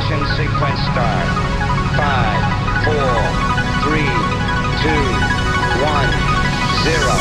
Ignition 0.00 0.24
sequence 0.34 0.80
start. 0.80 1.28
Five, 1.94 2.42
four, 2.84 3.12
three, 3.84 4.12
two, 4.80 5.04
one, 5.84 6.10
zero. 6.84 7.16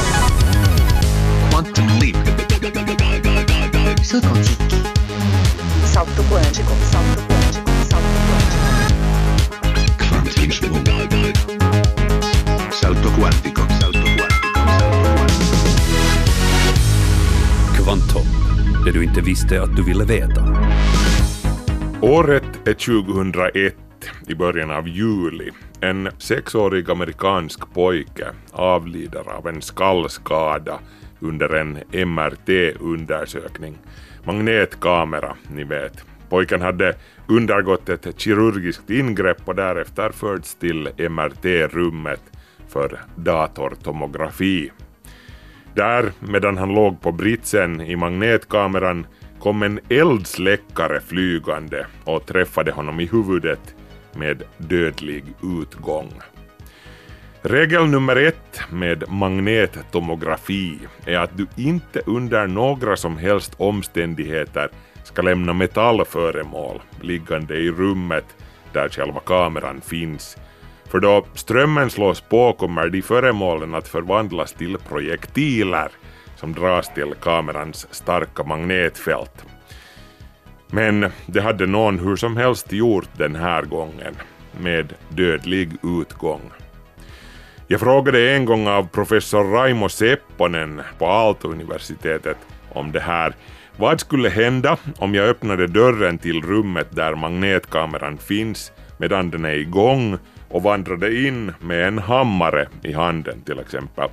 Quantum 1.51 1.87
leap. 1.99 2.15
Salto 4.01 4.31
quântico. 4.31 4.75
Salto 5.83 6.23
quântico. 6.23 6.73
Salto 6.91 7.21
quântico. 7.27 7.69
Salto. 7.89 8.17
Quantum 10.09 10.49
quantico. 10.87 11.51
Salto 12.71 13.09
quantico. 13.19 13.61
Salto 13.81 14.07
quantico. 14.15 14.47
Kvantum, 17.75 18.27
det 18.85 18.91
du 18.91 19.03
inte 19.03 19.21
visste 19.21 19.61
att 19.61 19.75
du 19.75 19.83
ville 19.83 20.05
veta. 20.05 20.43
Året 22.01 22.38
är 22.69 22.73
2001 22.73 23.75
i 24.27 24.35
början 24.35 24.71
av 24.71 24.87
juli. 24.87 25.51
En 25.81 26.09
sexårig 26.17 26.89
amerikansk 26.89 27.73
pojke 27.73 28.27
avlider 28.51 29.29
av 29.29 29.47
en 29.47 29.61
skallskada 29.61 30.79
under 31.19 31.55
en 31.55 31.79
MRT-undersökning. 31.91 33.77
Magnetkamera, 34.23 35.35
ni 35.55 35.63
vet. 35.63 36.05
Pojken 36.29 36.61
hade 36.61 36.95
undergått 37.27 37.89
ett 37.89 38.19
kirurgiskt 38.19 38.89
ingrepp 38.89 39.41
och 39.45 39.55
därefter 39.55 40.09
förts 40.09 40.55
till 40.55 40.89
MRT-rummet 40.97 42.21
för 42.67 42.99
datortomografi. 43.15 44.71
Där, 45.73 46.11
medan 46.19 46.57
han 46.57 46.73
låg 46.73 47.01
på 47.01 47.11
britsen 47.11 47.81
i 47.81 47.95
magnetkameran, 47.95 49.05
kom 49.39 49.63
en 49.63 49.79
eldsläckare 49.89 50.99
flygande 50.99 51.85
och 52.03 52.25
träffade 52.25 52.71
honom 52.71 52.99
i 52.99 53.05
huvudet 53.05 53.75
med 54.13 54.43
dödlig 54.57 55.23
utgång. 55.61 56.13
Regel 57.41 57.87
nummer 57.87 58.15
ett 58.15 58.61
med 58.71 59.03
magnettomografi 59.11 60.79
är 61.05 61.17
att 61.17 61.37
du 61.37 61.47
inte 61.55 62.01
under 62.05 62.47
några 62.47 62.95
som 62.95 63.17
helst 63.17 63.53
omständigheter 63.57 64.69
ska 65.03 65.21
lämna 65.21 65.53
metallföremål 65.53 66.81
liggande 67.01 67.55
i 67.55 67.71
rummet 67.71 68.25
där 68.73 68.89
själva 68.89 69.19
kameran 69.19 69.81
finns. 69.81 70.37
För 70.85 70.99
då 70.99 71.25
strömmen 71.33 71.89
slås 71.89 72.21
på 72.21 72.53
kommer 72.53 72.89
de 72.89 73.01
föremålen 73.01 73.75
att 73.75 73.87
förvandlas 73.87 74.53
till 74.53 74.77
projektiler 74.77 75.91
som 76.39 76.53
dras 76.53 76.93
till 76.93 77.13
kamerans 77.21 77.87
starka 77.91 78.43
magnetfält. 78.43 79.45
Men 80.67 81.11
det 81.25 81.41
hade 81.41 81.65
någon 81.65 81.99
hur 81.99 82.15
som 82.15 82.37
helst 82.37 82.71
gjort 82.71 83.09
den 83.17 83.35
här 83.35 83.61
gången, 83.61 84.15
med 84.61 84.93
dödlig 85.09 85.71
utgång. 86.01 86.41
Jag 87.67 87.79
frågade 87.79 88.31
en 88.31 88.45
gång 88.45 88.67
av 88.67 88.87
professor 88.87 89.43
Raimo 89.43 89.89
Sepponen 89.89 90.81
på 90.97 91.05
Aalto-universitetet 91.05 92.37
om 92.73 92.91
det 92.91 92.99
här. 92.99 93.33
Vad 93.77 93.99
skulle 93.99 94.29
hända 94.29 94.77
om 94.97 95.15
jag 95.15 95.29
öppnade 95.29 95.67
dörren 95.67 96.17
till 96.17 96.41
rummet 96.41 96.87
där 96.91 97.15
magnetkameran 97.15 98.17
finns 98.17 98.71
medan 98.97 99.29
den 99.29 99.45
är 99.45 99.55
igång 99.55 100.17
och 100.49 100.63
vandrade 100.63 101.15
in 101.15 101.53
med 101.59 101.87
en 101.87 101.99
hammare 101.99 102.67
i 102.81 102.93
handen 102.93 103.41
till 103.41 103.59
exempel? 103.59 104.09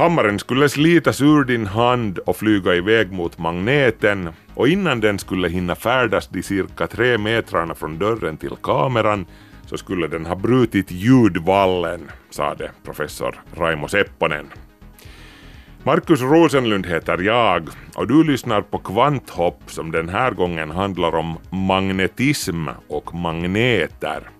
Hammaren 0.00 0.38
skulle 0.38 0.68
slitas 0.68 1.20
ur 1.20 1.44
din 1.44 1.66
hand 1.66 2.18
och 2.18 2.36
flyga 2.36 2.74
iväg 2.74 3.12
mot 3.12 3.38
magneten 3.38 4.28
och 4.54 4.68
innan 4.68 5.00
den 5.00 5.18
skulle 5.18 5.48
hinna 5.48 5.74
färdas 5.74 6.28
de 6.28 6.42
cirka 6.42 6.86
tre 6.86 7.18
metrarna 7.18 7.74
från 7.74 7.98
dörren 7.98 8.36
till 8.36 8.56
kameran 8.62 9.26
så 9.66 9.76
skulle 9.76 10.06
den 10.06 10.26
ha 10.26 10.34
brutit 10.34 10.90
ljudvallen, 10.90 12.10
sade 12.30 12.70
professor 12.84 13.40
Raimo 13.56 13.88
Sepponen. 13.88 14.46
Markus 15.82 16.20
Rosenlund 16.20 16.86
heter 16.86 17.18
jag 17.18 17.68
och 17.94 18.06
du 18.06 18.24
lyssnar 18.24 18.60
på 18.60 18.78
Kvanthopp 18.78 19.62
som 19.66 19.90
den 19.92 20.08
här 20.08 20.30
gången 20.30 20.70
handlar 20.70 21.14
om 21.14 21.38
magnetism 21.50 22.68
och 22.88 23.14
magneter. 23.14 24.30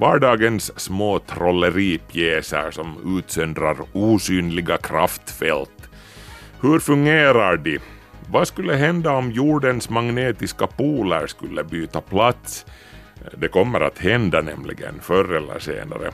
Vardagens 0.00 0.80
små 0.80 1.18
trolleripjäser 1.18 2.70
som 2.70 3.18
utsöndrar 3.18 3.76
osynliga 3.92 4.76
kraftfält. 4.76 5.90
Hur 6.60 6.78
fungerar 6.78 7.56
de? 7.56 7.78
Vad 8.30 8.48
skulle 8.48 8.74
hända 8.74 9.12
om 9.12 9.30
jordens 9.30 9.90
magnetiska 9.90 10.66
poler 10.66 11.26
skulle 11.26 11.64
byta 11.64 12.00
plats? 12.00 12.66
Det 13.36 13.48
kommer 13.48 13.80
att 13.80 13.98
hända 13.98 14.40
nämligen 14.40 15.00
förr 15.02 15.34
eller 15.36 15.58
senare. 15.58 16.10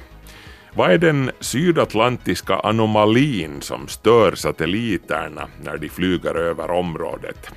Vad 0.74 0.90
är 0.90 0.98
den 0.98 1.30
sydatlantiska 1.40 2.54
anomalin 2.54 3.60
som 3.60 3.88
stör 3.88 4.34
satelliterna 4.34 5.48
när 5.62 5.76
de 5.78 5.88
flyger 5.88 6.34
över 6.34 6.70
området? 6.70 7.50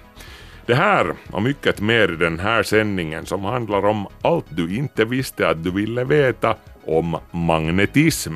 Det 0.70 0.76
här 0.76 1.16
och 1.32 1.42
mycket 1.42 1.82
mer 1.82 2.14
i 2.14 2.16
den 2.16 2.40
här 2.40 2.64
sändningen 2.64 3.26
som 3.26 3.44
handlar 3.44 3.86
om 3.86 4.08
allt 4.22 4.46
du 4.50 4.76
inte 4.76 5.06
visste 5.06 5.50
att 5.50 5.64
du 5.64 5.72
ville 5.72 6.04
veta 6.04 6.56
om 6.86 7.18
magnetism. 7.32 8.34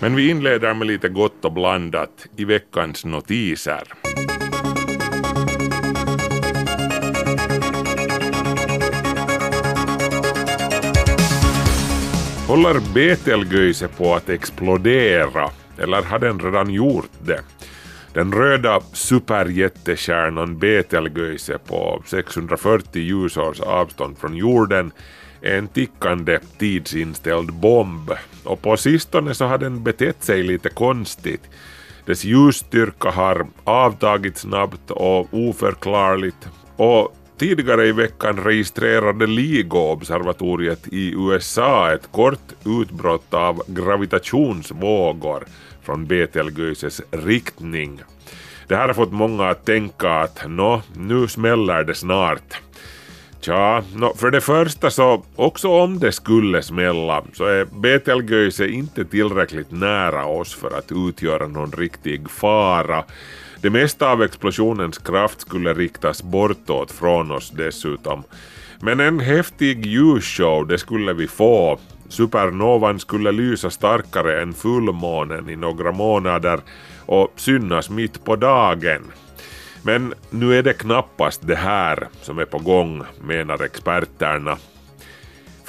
Men 0.00 0.16
vi 0.16 0.30
inleder 0.30 0.74
med 0.74 0.86
lite 0.86 1.08
gott 1.08 1.44
och 1.44 1.52
blandat 1.52 2.26
i 2.36 2.44
veckans 2.44 3.04
notiser. 3.04 3.82
Håller 12.50 12.94
Betelgeuse 12.94 13.88
på 13.88 14.14
att 14.14 14.28
explodera? 14.28 15.50
Eller 15.78 16.02
har 16.02 16.18
den 16.18 16.40
redan 16.40 16.70
gjort 16.70 17.10
det? 17.24 17.40
Den 18.12 18.32
röda 18.32 18.80
superjättekärnan 18.92 20.58
Betelgeuse 20.58 21.58
på 21.58 22.02
640 22.06 23.02
ljusårs 23.02 23.60
avstånd 23.60 24.18
från 24.18 24.36
jorden 24.36 24.92
är 25.42 25.58
en 25.58 25.68
tickande 25.68 26.38
tidsinställd 26.58 27.52
bomb 27.52 28.10
och 28.44 28.62
på 28.62 28.76
sistone 28.76 29.34
så 29.34 29.44
har 29.44 29.58
den 29.58 29.82
betett 29.82 30.24
sig 30.24 30.42
lite 30.42 30.68
konstigt. 30.68 31.42
Dess 32.06 32.24
ljusstyrka 32.24 33.10
har 33.10 33.46
avtagit 33.64 34.38
snabbt 34.38 34.90
och 34.90 35.28
oförklarligt 35.32 36.48
och 36.76 37.16
tidigare 37.40 37.86
i 37.86 37.92
veckan 37.92 38.36
registrerade 38.44 39.26
LIGO-observatoriet 39.26 40.88
i 40.92 41.14
USA 41.16 41.92
ett 41.92 42.12
kort 42.12 42.52
utbrott 42.64 43.34
av 43.34 43.62
gravitationsvågor 43.66 45.44
från 45.82 46.06
Betelgeuses 46.06 47.02
riktning. 47.10 48.00
Det 48.68 48.76
här 48.76 48.86
har 48.86 48.94
fått 48.94 49.12
många 49.12 49.48
att 49.48 49.64
tänka 49.64 50.10
att 50.10 50.44
nå, 50.48 50.82
nu 50.96 51.28
smäller 51.28 51.84
det 51.84 51.94
snart. 51.94 52.60
Tja, 53.40 53.84
no, 53.94 54.14
för 54.16 54.30
det 54.30 54.40
första 54.40 54.90
så, 54.90 55.22
också 55.36 55.68
om 55.68 55.98
det 55.98 56.12
skulle 56.12 56.62
smälla, 56.62 57.24
så 57.32 57.44
är 57.44 57.64
Betelgeuse 57.64 58.68
inte 58.68 59.04
tillräckligt 59.04 59.70
nära 59.70 60.24
oss 60.24 60.54
för 60.54 60.78
att 60.78 60.92
utgöra 61.08 61.46
någon 61.46 61.72
riktig 61.72 62.30
fara. 62.30 63.04
Det 63.62 63.70
mesta 63.70 64.10
av 64.10 64.22
explosionens 64.22 64.98
kraft 64.98 65.40
skulle 65.40 65.74
riktas 65.74 66.22
bortåt 66.22 66.92
från 66.92 67.30
oss 67.30 67.50
dessutom. 67.50 68.22
Men 68.80 69.00
en 69.00 69.20
häftig 69.20 69.86
ljusshow, 69.86 70.66
det 70.66 70.78
skulle 70.78 71.12
vi 71.12 71.28
få. 71.28 71.78
Supernovan 72.08 73.00
skulle 73.00 73.32
lysa 73.32 73.70
starkare 73.70 74.42
än 74.42 74.54
fullmånen 74.54 75.48
i 75.48 75.56
några 75.56 75.92
månader 75.92 76.60
och 77.06 77.32
synas 77.36 77.90
mitt 77.90 78.24
på 78.24 78.36
dagen. 78.36 79.02
Men 79.82 80.14
nu 80.30 80.58
är 80.58 80.62
det 80.62 80.72
knappast 80.72 81.46
det 81.46 81.56
här 81.56 82.08
som 82.22 82.38
är 82.38 82.44
på 82.44 82.58
gång, 82.58 83.02
menar 83.20 83.62
experterna. 83.62 84.56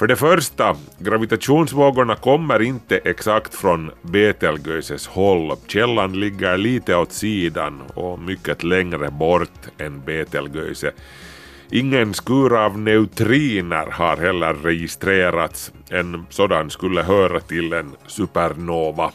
För 0.02 0.06
det 0.06 0.16
första, 0.16 0.76
gravitationsvågorna 0.98 2.14
kommer 2.14 2.62
inte 2.62 2.96
exakt 3.04 3.54
från 3.54 3.90
Betelgeuses 4.02 5.06
håll. 5.06 5.56
Källan 5.66 6.20
ligger 6.20 6.56
lite 6.56 6.96
åt 6.96 7.12
sidan 7.12 7.82
och 7.94 8.18
mycket 8.18 8.62
längre 8.62 9.10
bort 9.10 9.68
än 9.78 10.00
Betelgeuse. 10.00 10.92
Ingen 11.70 12.14
skur 12.14 12.64
av 12.64 12.78
neutriner 12.78 13.86
har 13.86 14.16
heller 14.16 14.54
registrerats. 14.54 15.72
En 15.90 16.26
sådan 16.30 16.70
skulle 16.70 17.02
höra 17.02 17.40
till 17.40 17.72
en 17.72 17.92
supernova. 18.06 19.12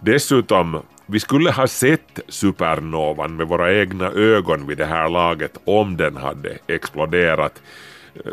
Dessutom, 0.00 0.82
vi 1.06 1.20
skulle 1.20 1.50
ha 1.50 1.66
sett 1.66 2.20
supernovan 2.28 3.36
med 3.36 3.48
våra 3.48 3.74
egna 3.74 4.10
ögon 4.10 4.66
vid 4.66 4.78
det 4.78 4.86
här 4.86 5.08
laget 5.08 5.58
om 5.64 5.96
den 5.96 6.16
hade 6.16 6.58
exploderat. 6.66 7.62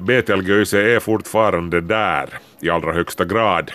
Betelgeuse 0.01 0.95
är 0.95 0.99
fortfarande 0.99 1.81
där 1.81 2.29
i 2.61 2.69
allra 2.69 2.93
högsta 2.93 3.25
grad. 3.25 3.71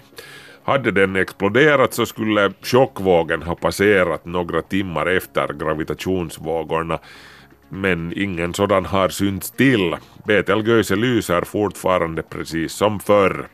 Hade 0.65 0.91
den 0.91 1.17
exploderat 1.17 1.95
så 1.95 2.07
skulle 2.07 2.53
chockvågen 2.63 3.43
ha 3.43 3.55
passerat 3.55 4.25
några 4.25 4.63
timmar 4.63 5.07
efter 5.07 5.53
gravitationsvågorna 5.53 6.99
men 7.69 8.13
ingen 8.17 8.55
sådan 8.55 8.85
har 8.85 9.09
synts 9.09 9.51
till. 9.51 9.97
Betelgeuse 10.27 10.97
lyser 10.97 11.43
fortfarande 11.43 12.23
precis 12.23 12.73
som 12.73 13.01
förr 13.01 13.49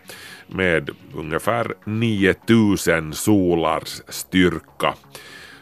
med 0.47 0.91
ungefär 1.15 1.75
9000 1.85 3.13
solars 3.13 4.03
styrka. 4.09 4.95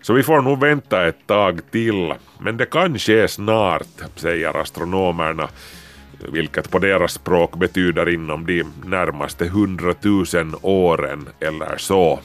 Så 0.03 0.13
vi 0.13 0.23
får 0.23 0.43
nog 0.43 0.61
vänta 0.61 1.07
ett 1.07 1.27
tag 1.27 1.61
till, 1.71 2.15
men 2.41 2.57
det 2.57 2.67
kan 2.67 2.99
ske 2.99 3.29
snart, 3.29 3.87
säger 4.17 4.57
astronomerna, 4.57 5.49
vilket 6.29 6.71
på 6.71 6.79
deras 6.79 7.13
språk 7.13 7.57
betyder 7.57 8.09
inom 8.09 8.47
de 8.47 8.65
närmaste 8.85 9.49
hundratusen 9.49 10.55
åren 10.63 11.29
eller 11.41 11.77
så. 11.77 12.21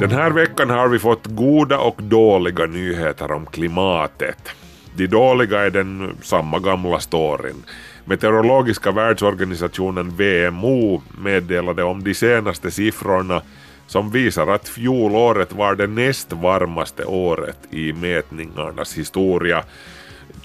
Den 0.00 0.10
här 0.10 0.30
veckan 0.30 0.70
har 0.70 0.88
vi 0.88 0.98
fått 0.98 1.26
goda 1.26 1.78
och 1.78 2.02
dåliga 2.02 2.66
nyheter 2.66 3.32
om 3.32 3.46
klimatet. 3.46 4.48
De 4.94 5.06
dåliga 5.06 5.66
är 5.66 5.70
den 5.70 6.16
samma 6.22 6.58
gamla 6.58 7.00
storyn. 7.00 7.62
Meteorologiska 8.04 8.92
världsorganisationen 8.92 10.10
WMO 10.10 11.02
meddelade 11.18 11.82
om 11.82 12.04
de 12.04 12.14
senaste 12.14 12.70
siffrorna 12.70 13.42
som 13.86 14.10
visar 14.10 14.46
att 14.46 14.68
fjolåret 14.68 15.52
var 15.52 15.74
det 15.74 15.86
näst 15.86 16.32
varmaste 16.32 17.04
året 17.04 17.58
i 17.70 17.92
mätningarnas 17.92 18.94
historia. 18.94 19.62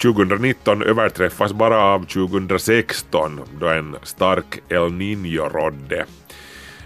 2019 0.01 0.83
överträffas 0.83 1.53
bara 1.53 1.79
av 1.79 2.05
2016 2.05 3.41
då 3.59 3.67
en 3.67 3.95
stark 4.03 4.59
El 4.69 4.91
Niño 4.91 5.49
rådde. 5.49 6.05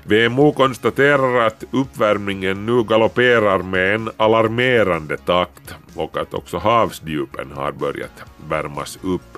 WMO 0.04 0.52
konstaterar 0.52 1.48
att 1.48 1.64
uppvärmningen 1.72 2.66
nu 2.66 2.84
galopperar 2.84 3.60
med 3.60 3.96
en 3.96 4.10
alarmerande 4.18 5.18
takt 5.18 5.76
och 5.96 6.18
att 6.18 6.34
också 6.34 6.58
havsdjupen 6.58 7.52
har 7.52 7.72
börjat 7.72 8.24
värmas 8.50 9.00
upp. 9.02 9.38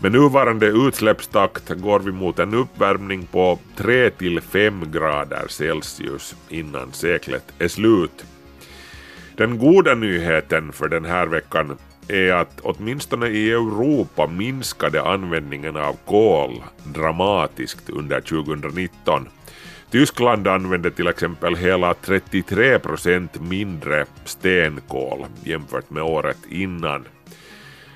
Med 0.00 0.12
nuvarande 0.12 0.66
utsläppstakt 0.66 1.68
går 1.68 2.00
vi 2.00 2.12
mot 2.12 2.38
en 2.38 2.54
uppvärmning 2.54 3.26
på 3.26 3.58
3–5 3.76 4.92
grader 4.92 5.44
Celsius 5.48 6.36
innan 6.48 6.92
seklet 6.92 7.44
är 7.58 7.68
slut. 7.68 8.24
Den 9.36 9.58
goda 9.58 9.94
nyheten 9.94 10.72
för 10.72 10.88
den 10.88 11.04
här 11.04 11.26
veckan 11.26 11.78
är 12.08 12.32
att 12.32 12.60
åtminstone 12.62 13.26
i 13.28 13.50
Europa 13.50 14.26
minskade 14.26 15.02
användningen 15.02 15.76
av 15.76 15.96
kol 16.06 16.62
dramatiskt 16.84 17.90
under 17.90 18.20
2019. 18.20 19.28
Tyskland 19.90 20.48
använde 20.48 20.90
till 20.90 21.06
exempel 21.06 21.56
hela 21.56 21.94
33 21.94 22.78
procent 22.78 23.40
mindre 23.40 24.06
stenkol 24.24 25.26
jämfört 25.44 25.90
med 25.90 26.02
året 26.02 26.38
innan. 26.50 27.04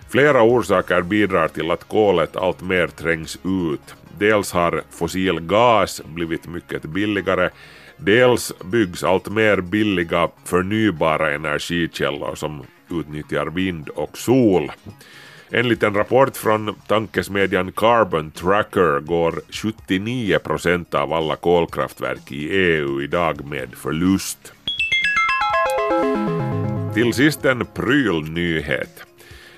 Flera 0.08 0.42
orsaker 0.42 1.02
bidrar 1.02 1.48
till 1.48 1.70
att 1.70 1.88
kolet 1.88 2.36
alltmer 2.36 2.86
trängs 2.86 3.38
ut. 3.44 3.94
Dels 4.18 4.52
har 4.52 4.82
fossil 4.90 5.40
gas 5.40 6.02
blivit 6.04 6.46
mycket 6.46 6.82
billigare, 6.82 7.50
dels 7.96 8.52
byggs 8.64 9.04
allt 9.04 9.28
mer 9.28 9.60
billiga 9.60 10.28
förnybara 10.44 11.34
energikällor 11.34 12.34
som 12.34 12.62
utnyttjar 12.90 13.46
vind 13.46 13.88
och 13.88 14.18
sol. 14.18 14.72
Enligt 15.50 15.82
en 15.82 15.94
rapport 15.94 16.36
från 16.36 16.74
tankesmedjan 16.86 17.72
Carbon 17.72 18.30
Tracker 18.30 19.00
går 19.00 19.40
79 19.50 20.38
procent 20.38 20.94
av 20.94 21.12
alla 21.12 21.36
kolkraftverk 21.36 22.32
i 22.32 22.48
EU 22.48 23.02
idag 23.02 23.46
med 23.46 23.74
förlust. 23.74 24.52
Till 26.94 27.12
sist 27.12 27.44
en 27.44 27.66
prylnyhet. 27.66 29.04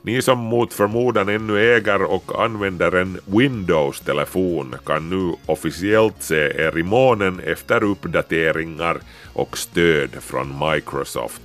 Ni 0.02 0.22
som 0.22 0.38
mot 0.38 0.74
förmodan 0.74 1.28
ännu 1.28 1.74
äger 1.76 2.02
och 2.02 2.44
använder 2.44 2.92
en 2.96 3.18
Windows-telefon 3.24 4.74
kan 4.86 5.10
nu 5.10 5.34
officiellt 5.46 6.22
se 6.22 6.36
er 6.36 6.78
i 6.78 6.82
månen 6.82 7.40
efter 7.40 7.84
uppdateringar 7.84 8.98
och 9.32 9.58
stöd 9.58 10.10
från 10.20 10.70
Microsoft. 10.70 11.42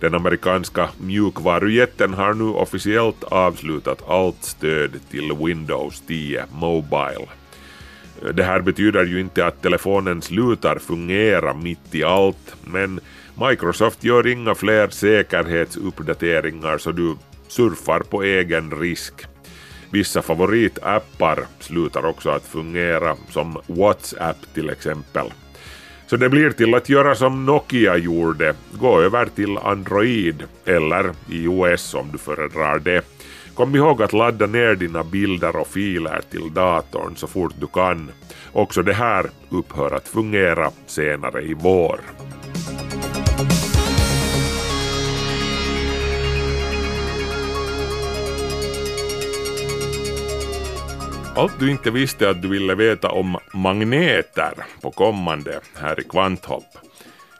Den 0.00 0.14
amerikanska 0.14 0.88
mjukvarujätten 1.00 2.14
har 2.14 2.34
nu 2.34 2.44
officiellt 2.44 3.24
avslutat 3.24 4.08
allt 4.08 4.44
stöd 4.44 4.90
till 5.10 5.32
Windows 5.32 6.00
10 6.06 6.44
Mobile. 6.52 7.26
Det 8.34 8.42
här 8.42 8.60
betyder 8.60 9.04
ju 9.04 9.20
inte 9.20 9.46
att 9.46 9.62
telefonen 9.62 10.22
slutar 10.22 10.78
fungera 10.78 11.54
mitt 11.54 11.94
i 11.94 12.04
allt, 12.04 12.56
men 12.64 13.00
Microsoft 13.34 14.04
gör 14.04 14.26
inga 14.26 14.54
fler 14.54 14.88
säkerhetsuppdateringar 14.88 16.78
så 16.78 16.92
du 16.92 17.16
surfar 17.52 18.00
på 18.00 18.22
egen 18.22 18.70
risk. 18.70 19.14
Vissa 19.90 20.22
favoritappar 20.22 21.46
slutar 21.60 22.04
också 22.06 22.30
att 22.30 22.46
fungera, 22.46 23.16
som 23.30 23.58
WhatsApp 23.66 24.54
till 24.54 24.70
exempel. 24.70 25.32
Så 26.06 26.16
det 26.16 26.28
blir 26.28 26.50
till 26.50 26.74
att 26.74 26.88
göra 26.88 27.14
som 27.14 27.46
Nokia 27.46 27.96
gjorde, 27.96 28.54
gå 28.72 29.00
över 29.00 29.26
till 29.26 29.58
Android 29.58 30.44
eller 30.64 31.12
iOS 31.28 31.94
om 31.94 32.08
du 32.12 32.18
föredrar 32.18 32.78
det. 32.78 33.04
Kom 33.54 33.76
ihåg 33.76 34.02
att 34.02 34.12
ladda 34.12 34.46
ner 34.46 34.74
dina 34.74 35.04
bilder 35.04 35.56
och 35.56 35.68
filer 35.68 36.20
till 36.30 36.54
datorn 36.54 37.16
så 37.16 37.26
fort 37.26 37.54
du 37.60 37.66
kan. 37.66 38.10
Också 38.52 38.82
det 38.82 38.94
här 38.94 39.30
upphör 39.50 39.90
att 39.90 40.08
fungera 40.08 40.70
senare 40.86 41.42
i 41.42 41.54
vår. 41.54 42.00
Allt 51.36 51.60
du 51.60 51.70
inte 51.70 51.90
visste 51.90 52.30
att 52.30 52.42
du 52.42 52.48
ville 52.48 52.74
veta 52.74 53.08
om 53.08 53.36
magneter 53.54 54.54
på 54.80 54.90
kommande 54.90 55.60
här 55.74 56.00
i 56.00 56.04
Kvanthopp. 56.04 56.64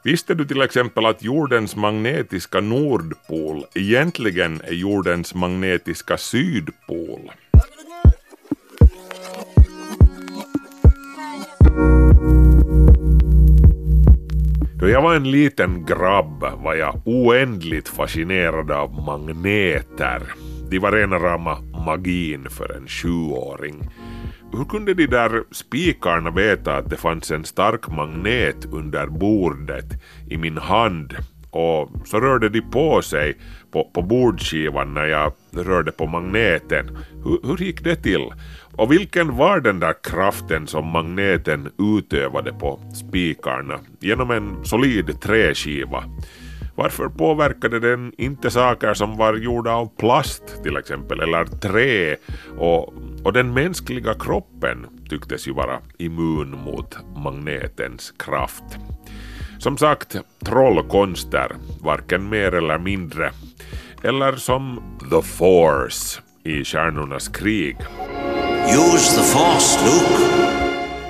Visste 0.05 0.35
du 0.35 0.45
till 0.45 0.63
exempel 0.63 1.07
att 1.07 1.23
jordens 1.23 1.77
magnetiska 1.77 2.61
nordpol 2.61 3.65
egentligen 3.75 4.61
är 4.61 4.73
jordens 4.73 5.35
magnetiska 5.35 6.17
sydpol? 6.17 7.33
Då 14.81 14.89
jag 14.89 15.03
var 15.03 15.15
en 15.15 15.31
liten 15.31 15.87
grabb 15.87 16.41
var 16.41 16.75
jag 16.75 17.03
oändligt 17.05 17.89
fascinerad 17.89 18.71
av 18.71 19.03
magneter. 19.03 20.23
De 20.73 20.79
var 20.79 20.93
rena 20.93 21.19
rama 21.19 21.59
magin 21.87 22.47
för 22.51 22.77
en 22.77 22.89
sjuåring. 22.89 23.91
Hur 24.53 24.65
kunde 24.65 24.95
de 24.95 25.07
där 25.07 25.43
spikarna 25.51 26.31
veta 26.31 26.77
att 26.77 26.91
det 26.91 26.97
fanns 26.97 27.31
en 27.31 27.45
stark 27.45 27.89
magnet 27.89 28.65
under 28.73 29.07
bordet 29.07 29.85
i 30.31 30.37
min 30.37 30.59
hand 30.59 31.17
och 31.51 31.91
så 32.05 32.21
rörde 32.21 32.49
de 32.49 32.61
på 32.61 33.03
sig 33.03 33.37
på, 33.73 33.91
på 33.95 34.03
bordskivan 34.03 34.95
när 34.95 35.07
jag 35.07 35.33
rörde 35.51 35.93
på 35.93 36.07
magneten. 36.07 36.99
Hur, 37.25 37.49
hur 37.49 37.57
gick 37.57 37.85
det 37.85 37.97
till? 37.97 38.33
Och 38.77 38.93
vilken 38.93 39.37
var 39.37 39.61
den 39.61 39.81
där 39.81 39.95
kraften 40.03 40.67
som 40.67 40.87
magneten 40.87 41.71
utövade 41.79 42.53
på 42.53 42.81
spikarna 42.95 43.79
genom 44.01 44.31
en 44.31 44.65
solid 44.65 45.21
träskiva? 45.21 46.05
Varför 46.75 47.09
påverkade 47.09 47.81
den 47.81 48.13
inte 48.19 48.51
saker 48.51 48.95
som 48.95 49.17
var 49.17 49.35
gjorda 49.35 49.73
av 49.73 49.91
plast 49.97 50.63
till 50.63 50.77
exempel, 50.77 51.21
eller 51.21 51.45
trä? 51.45 52.17
Och, 52.59 52.95
och 53.25 53.33
den 53.33 53.55
mänskliga 53.55 54.15
kroppen 54.15 54.87
tycktes 55.11 55.49
ju 55.49 55.53
vara 55.53 55.79
immun 55.99 56.51
mot 56.51 56.97
magnetens 57.17 58.15
kraft. 58.19 58.65
Som 59.59 59.77
sagt, 59.77 60.17
trollkonster, 60.45 61.53
varken 61.81 62.29
mer 62.29 62.55
eller 62.55 62.79
mindre. 62.79 63.31
Eller 64.03 64.33
som 64.33 64.83
The 65.11 65.23
Force 65.23 66.21
i 66.45 66.65
Stjärnornas 66.65 67.29
krig. 67.29 67.77
Use 68.69 69.17
the 69.17 69.23
force, 69.23 69.79
Luke. 69.85 70.62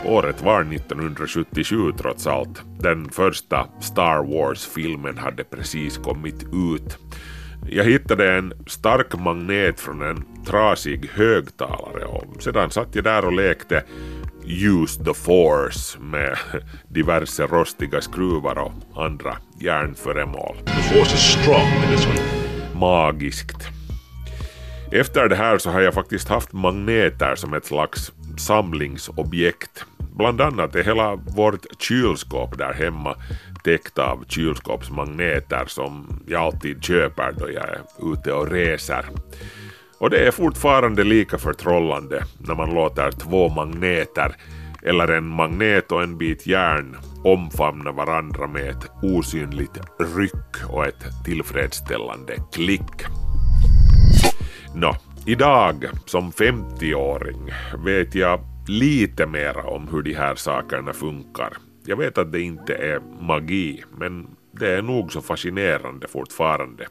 Året 0.04 0.42
var 0.42 0.60
1977 0.60 1.92
trots 1.98 2.26
allt. 2.26 2.62
Den 2.78 3.10
första 3.10 3.66
Star 3.80 4.24
Wars-filmen 4.24 5.18
hade 5.18 5.44
precis 5.44 5.96
kommit 5.96 6.44
ut. 6.52 6.98
Jag 7.70 7.84
hittade 7.84 8.34
en 8.34 8.52
stark 8.66 9.18
magnet 9.18 9.80
från 9.80 10.02
en 10.02 10.24
trasig 10.46 11.10
högtalare 11.14 12.04
och 12.04 12.42
sedan 12.42 12.70
satt 12.70 12.94
jag 12.94 13.04
där 13.04 13.24
och 13.24 13.32
lekte 13.32 13.84
Use 14.44 15.04
the 15.04 15.14
force 15.14 15.98
med 15.98 16.38
diverse 16.88 17.46
rostiga 17.46 18.00
skruvar 18.00 18.58
och 18.58 18.72
andra 19.04 19.36
järnföremål. 19.60 20.56
The 20.64 20.82
force 20.82 21.14
is 21.14 21.20
strong 21.20 21.66
in 21.66 21.96
this 21.96 22.06
one. 22.06 22.80
Magiskt. 22.80 23.68
Efter 24.92 25.28
det 25.28 25.36
här 25.36 25.58
så 25.58 25.70
har 25.70 25.80
jag 25.80 25.94
faktiskt 25.94 26.28
haft 26.28 26.52
magneter 26.52 27.34
som 27.34 27.54
ett 27.54 27.64
slags 27.64 28.12
samlingsobjekt. 28.38 29.84
Bland 30.16 30.40
annat 30.40 30.74
är 30.74 30.84
hela 30.84 31.14
vårt 31.14 31.82
kylskåp 31.82 32.58
där 32.58 32.72
hemma 32.72 33.16
täckt 33.64 33.98
av 33.98 34.24
kylskåpsmagneter 34.28 35.64
som 35.66 36.20
jag 36.26 36.42
alltid 36.42 36.84
köper 36.84 37.32
då 37.32 37.50
jag 37.50 37.68
är 37.68 38.12
ute 38.12 38.32
och 38.32 38.50
reser. 38.50 39.04
Och 39.98 40.10
det 40.10 40.26
är 40.26 40.30
fortfarande 40.30 41.04
lika 41.04 41.38
förtrollande 41.38 42.24
när 42.38 42.54
man 42.54 42.74
låter 42.74 43.10
två 43.10 43.48
magneter 43.48 44.36
eller 44.82 45.08
en 45.08 45.26
magnet 45.26 45.92
och 45.92 46.02
en 46.02 46.18
bit 46.18 46.46
järn 46.46 46.96
omfamna 47.24 47.92
varandra 47.92 48.46
med 48.46 48.68
ett 48.70 48.90
osynligt 49.02 49.80
ryck 50.16 50.70
och 50.70 50.86
ett 50.86 51.24
tillfredsställande 51.24 52.34
klick. 52.52 53.06
Nå, 54.74 54.96
idag 55.26 55.86
som 56.06 56.32
50-åring 56.32 57.50
vet 57.84 58.14
jag 58.14 58.51
lite 58.66 59.26
mera 59.26 59.62
om 59.62 59.88
hur 59.88 60.02
de 60.02 60.14
här 60.14 60.34
sakerna 60.34 60.92
funkar. 60.92 61.52
Jag 61.84 61.96
vet 61.96 62.18
att 62.18 62.32
det 62.32 62.40
inte 62.40 62.74
är 62.74 63.00
magi, 63.20 63.84
men 63.96 64.26
det 64.52 64.70
är 64.70 64.82
nog 64.82 65.12
så 65.12 65.22
fascinerande 65.22 66.08
fortfarande. 66.08 66.86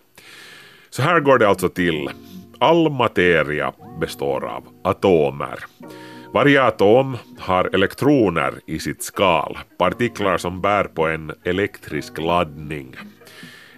Så 0.90 1.02
här 1.02 1.20
går 1.20 1.38
det 1.38 1.48
alltså 1.48 1.70
till. 1.70 2.10
All 2.60 2.92
materia 2.92 3.74
består 4.00 4.46
av 4.46 4.68
atomer. 4.84 5.60
Varje 6.34 6.64
atom 6.64 7.18
har 7.40 7.70
elektroner 7.74 8.54
i 8.66 8.80
sitt 8.80 9.04
skal, 9.04 9.58
partiklar 9.78 10.38
som 10.38 10.62
bär 10.62 10.84
på 10.84 11.08
en 11.08 11.32
elektrisk 11.44 12.18
laddning. 12.18 12.96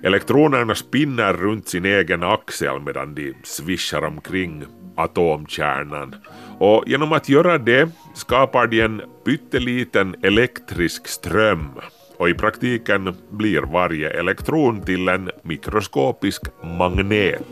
Elektronerna 0.03 0.75
spinner 0.75 1.33
runt 1.33 1.67
sin 1.67 1.85
egen 1.85 2.23
axel 2.23 2.79
medan 2.79 3.15
de 3.15 3.33
svischar 3.43 4.01
omkring 4.01 4.63
atomkärnan 4.95 6.15
och 6.59 6.83
genom 6.87 7.13
att 7.13 7.29
göra 7.29 7.57
det 7.57 7.89
skapar 8.13 8.67
de 8.67 8.81
en 8.81 9.01
pytteliten 9.25 10.15
elektrisk 10.23 11.07
ström 11.07 11.69
och 12.17 12.29
i 12.29 12.33
praktiken 12.33 13.15
blir 13.29 13.61
varje 13.61 14.09
elektron 14.09 14.81
till 14.81 15.09
en 15.09 15.29
mikroskopisk 15.41 16.41
magnet. 16.79 17.47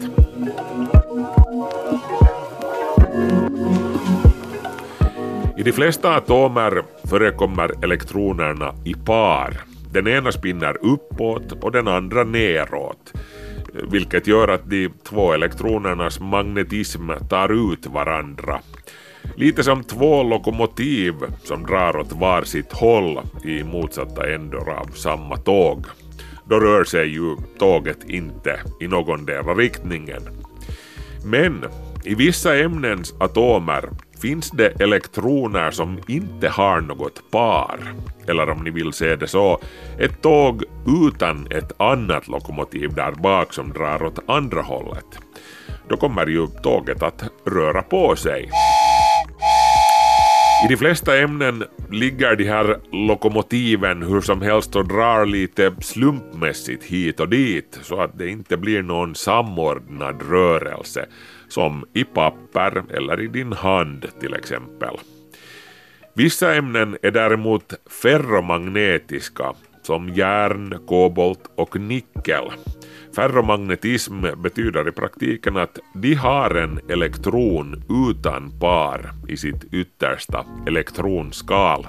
I 5.57 5.63
de 5.63 5.71
flesta 5.71 6.15
atomer 6.15 6.83
förekommer 7.09 7.83
elektronerna 7.83 8.73
i 8.85 8.93
par. 8.93 9.70
Den 9.91 10.07
ena 10.07 10.31
spinner 10.31 10.77
uppåt 10.81 11.51
och 11.61 11.71
den 11.71 11.87
andra 11.87 12.23
neråt, 12.23 13.13
vilket 13.91 14.27
gör 14.27 14.47
att 14.47 14.69
de 14.69 14.89
två 15.09 15.33
elektronernas 15.33 16.19
magnetism 16.19 17.09
tar 17.29 17.71
ut 17.73 17.85
varandra. 17.85 18.59
Lite 19.35 19.63
som 19.63 19.83
två 19.83 20.23
lokomotiv 20.23 21.13
som 21.43 21.65
drar 21.65 21.97
åt 21.97 22.11
var 22.11 22.41
sitt 22.43 22.73
håll 22.73 23.19
i 23.45 23.63
motsatta 23.63 24.33
ändar 24.33 24.69
av 24.69 24.85
samma 24.93 25.37
tåg. 25.37 25.85
Då 26.45 26.59
rör 26.59 26.83
sig 26.83 27.07
ju 27.07 27.35
tåget 27.59 28.09
inte 28.09 28.59
i 28.81 28.87
någondera 28.87 29.53
riktningen. 29.53 30.21
Men 31.25 31.65
i 32.03 32.15
vissa 32.15 32.57
ämnens 32.57 33.13
atomer 33.19 33.89
finns 34.21 34.51
det 34.51 34.81
elektroner 34.81 35.71
som 35.71 35.99
inte 36.07 36.49
har 36.49 36.81
något 36.81 37.31
par. 37.31 37.79
Eller 38.27 38.49
om 38.49 38.63
ni 38.63 38.69
vill 38.69 38.93
se 38.93 39.15
det 39.15 39.27
så, 39.27 39.59
ett 39.99 40.21
tåg 40.21 40.63
utan 41.07 41.47
ett 41.51 41.81
annat 41.81 42.27
lokomotiv 42.27 42.93
där 42.93 43.11
bak 43.11 43.53
som 43.53 43.69
drar 43.73 44.03
åt 44.03 44.29
andra 44.29 44.61
hållet. 44.61 45.05
Då 45.87 45.97
kommer 45.97 46.27
ju 46.27 46.47
tåget 46.47 47.03
att 47.03 47.23
röra 47.45 47.81
på 47.81 48.15
sig. 48.15 48.49
I 50.65 50.67
de 50.67 50.77
flesta 50.77 51.17
ämnen 51.17 51.63
ligger 51.91 52.35
de 52.35 52.43
här 52.43 52.79
lokomotiven 52.91 54.03
hur 54.03 54.21
som 54.21 54.41
helst 54.41 54.75
och 54.75 54.87
drar 54.87 55.25
lite 55.25 55.75
slumpmässigt 55.79 56.83
hit 56.83 57.19
och 57.19 57.29
dit 57.29 57.79
så 57.81 58.01
att 58.01 58.17
det 58.17 58.29
inte 58.29 58.57
blir 58.57 58.81
någon 58.81 59.15
samordnad 59.15 60.21
rörelse 60.29 61.05
som 61.51 61.85
i 61.93 62.03
papper 62.03 62.83
eller 62.89 63.21
i 63.21 63.27
din 63.27 63.53
hand 63.53 64.05
till 64.19 64.33
exempel. 64.33 64.97
Vissa 66.13 66.55
ämnen 66.55 66.97
är 67.01 67.11
däremot 67.11 67.73
ferromagnetiska 68.01 69.53
som 69.83 70.09
järn, 70.09 70.79
kobolt 70.87 71.51
och 71.55 71.79
nickel. 71.79 72.43
Ferromagnetism 73.15 74.21
betyder 74.37 74.87
i 74.87 74.91
praktiken 74.91 75.57
att 75.57 75.79
de 75.93 76.13
har 76.13 76.55
en 76.55 76.79
elektron 76.89 77.83
utan 78.09 78.59
par 78.59 79.11
i 79.27 79.37
sitt 79.37 79.73
yttersta 79.73 80.45
elektronskal. 80.67 81.87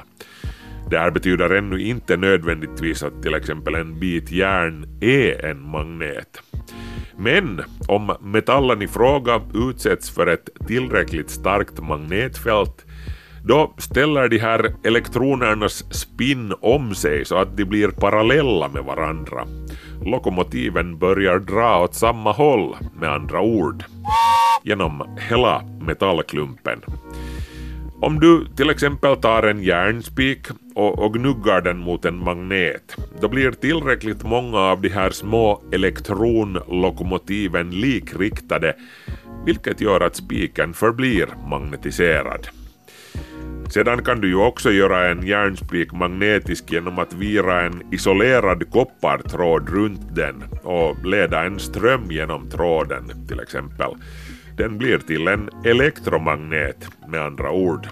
Det 0.91 0.99
här 0.99 1.11
betyder 1.11 1.51
ännu 1.51 1.81
inte 1.81 2.17
nödvändigtvis 2.17 3.03
att 3.03 3.23
till 3.23 3.35
exempel 3.35 3.75
en 3.75 4.01
bit 4.01 4.31
järn 4.31 4.99
är 5.01 5.45
en 5.45 5.61
magnet. 5.71 6.43
Men 7.17 7.61
om 7.89 8.17
metallen 8.21 8.83
i 8.83 8.89
fråga 8.89 9.41
utsätts 9.55 10.11
för 10.11 10.27
ett 10.27 10.49
tillräckligt 10.67 11.31
starkt 11.31 11.81
magnetfält 11.81 12.85
då 13.45 13.75
ställer 13.79 14.29
de 14.29 14.39
här 14.39 14.75
elektronernas 14.85 15.95
spinn 15.95 16.55
om 16.61 16.95
sig 16.95 17.25
så 17.25 17.37
att 17.37 17.57
de 17.57 17.65
blir 17.65 17.89
parallella 17.89 18.69
med 18.69 18.85
varandra. 18.85 19.47
Lokomotiven 20.05 20.99
börjar 20.99 21.39
dra 21.39 21.83
åt 21.85 21.95
samma 21.95 22.33
håll 22.33 22.77
med 23.01 23.13
andra 23.13 23.41
ord. 23.41 23.85
Genom 24.63 25.19
hela 25.29 25.63
metallklumpen. 25.81 26.81
Om 28.01 28.21
du 28.21 28.47
till 28.57 28.71
exempel 28.71 29.17
tar 29.17 29.43
en 29.43 29.63
järnspik 29.63 30.47
och, 30.75 30.99
och 30.99 31.15
gnuggar 31.15 31.61
den 31.61 31.79
mot 31.79 32.05
en 32.05 32.25
magnet, 32.25 32.97
då 33.21 33.29
blir 33.29 33.51
tillräckligt 33.51 34.23
många 34.23 34.59
av 34.59 34.81
de 34.81 34.89
här 34.89 35.11
små 35.11 35.63
elektronlokomotiven 35.73 37.71
likriktade, 37.71 38.77
vilket 39.47 39.81
gör 39.81 40.01
att 40.01 40.17
spiken 40.17 40.75
förblir 40.75 41.29
magnetiserad. 41.49 42.49
Sedan 43.73 44.05
kan 44.05 44.21
du 44.21 44.29
ju 44.29 44.37
också 44.37 44.71
göra 44.71 45.11
en 45.11 45.27
järnspik 45.27 45.93
magnetisk 45.93 46.73
genom 46.73 46.99
att 46.99 47.15
vira 47.15 47.63
en 47.63 47.83
isolerad 47.93 48.71
koppartråd 48.71 49.69
runt 49.69 50.15
den 50.15 50.45
och 50.63 51.07
leda 51.07 51.45
en 51.45 51.59
ström 51.59 52.11
genom 52.11 52.51
tråden 52.51 53.27
till 53.29 53.41
exempel. 53.41 53.91
Den 54.57 54.79
blir 54.79 54.99
till 54.99 55.29
en 55.29 55.51
elektromagnet 55.65 56.89
med 57.09 57.21
andra 57.21 57.51
ord. 57.51 57.89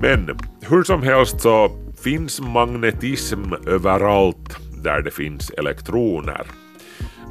Men 0.00 0.38
hur 0.62 0.82
som 0.82 1.02
helst 1.02 1.40
så 1.40 1.70
finns 2.02 2.40
magnetism 2.40 3.52
överallt 3.66 4.56
där 4.82 5.02
det 5.02 5.10
finns 5.10 5.50
elektroner. 5.50 6.46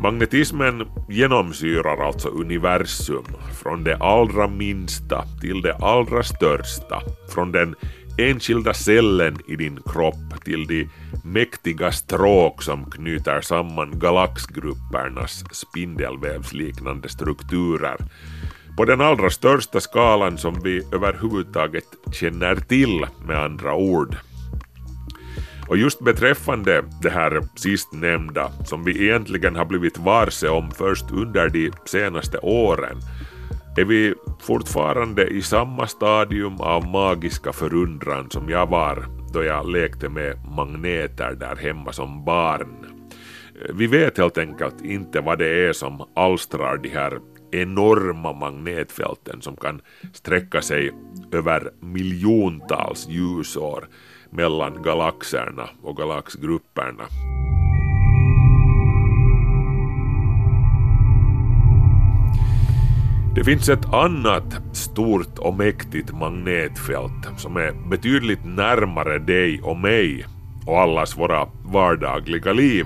Magnetismen 0.01 0.87
genomsyrar 1.09 2.07
alltså 2.07 2.29
universum, 2.29 3.25
från 3.63 3.83
det 3.83 3.97
allra 3.97 4.47
minsta 4.47 5.25
till 5.41 5.61
det 5.61 5.75
allra 5.75 6.23
största, 6.23 7.01
från 7.29 7.51
den 7.51 7.75
enskilda 8.17 8.73
cellen 8.73 9.37
i 9.47 9.55
din 9.55 9.79
kropp 9.85 10.43
till 10.45 10.67
de 10.67 10.89
mäktiga 11.23 11.91
stråk 11.91 12.63
som 12.63 12.91
knyter 12.91 13.41
samman 13.41 13.99
galaxgruppernas 13.99 15.43
spindelvävsliknande 15.51 17.09
strukturer 17.09 17.97
på 18.79 18.85
den 18.85 19.01
allra 19.01 19.29
största 19.29 19.79
skalan 19.79 20.37
som 20.37 20.61
vi 20.63 20.81
överhuvudtaget 20.91 21.83
känner 22.11 22.55
till 22.55 23.05
med 23.27 23.43
andra 23.43 23.75
ord. 23.75 24.15
Och 25.67 25.77
just 25.77 25.99
beträffande 25.99 26.83
det 27.01 27.09
här 27.09 27.41
sistnämnda, 27.55 28.51
som 28.65 28.83
vi 28.83 29.03
egentligen 29.03 29.55
har 29.55 29.65
blivit 29.65 29.97
varse 29.97 30.49
om 30.49 30.71
först 30.71 31.11
under 31.11 31.49
de 31.49 31.71
senaste 31.85 32.37
åren, 32.37 32.97
är 33.77 33.85
vi 33.85 34.13
fortfarande 34.41 35.27
i 35.27 35.41
samma 35.41 35.87
stadium 35.87 36.61
av 36.61 36.87
magiska 36.87 37.53
förundran 37.53 38.29
som 38.29 38.49
jag 38.49 38.67
var 38.67 39.05
då 39.33 39.43
jag 39.43 39.69
lekte 39.69 40.09
med 40.09 40.37
magneter 40.55 41.35
där 41.35 41.55
hemma 41.55 41.91
som 41.91 42.25
barn. 42.25 42.85
Vi 43.73 43.87
vet 43.87 44.17
helt 44.17 44.37
enkelt 44.37 44.81
inte 44.81 45.21
vad 45.21 45.39
det 45.39 45.67
är 45.67 45.73
som 45.73 46.09
alstrar 46.15 46.77
de 46.77 46.89
här 46.89 47.19
enorma 47.51 48.33
magnetfälten 48.33 49.41
som 49.41 49.55
kan 49.55 49.81
sträcka 50.13 50.61
sig 50.61 50.91
över 51.31 51.71
miljontals 51.79 53.07
ljusår 53.07 53.87
mellan 54.29 54.81
galaxerna 54.83 55.69
och 55.81 55.97
galaxgrupperna. 55.97 57.03
Det 63.35 63.43
finns 63.43 63.69
ett 63.69 63.93
annat 63.93 64.75
stort 64.75 65.39
och 65.39 65.53
mäktigt 65.53 66.11
magnetfält 66.11 67.29
som 67.37 67.57
är 67.57 67.89
betydligt 67.89 68.45
närmare 68.45 69.19
dig 69.19 69.61
och 69.61 69.77
mig 69.77 70.25
och 70.65 70.79
allas 70.79 71.17
våra 71.17 71.47
vardagliga 71.65 72.53
liv. 72.53 72.85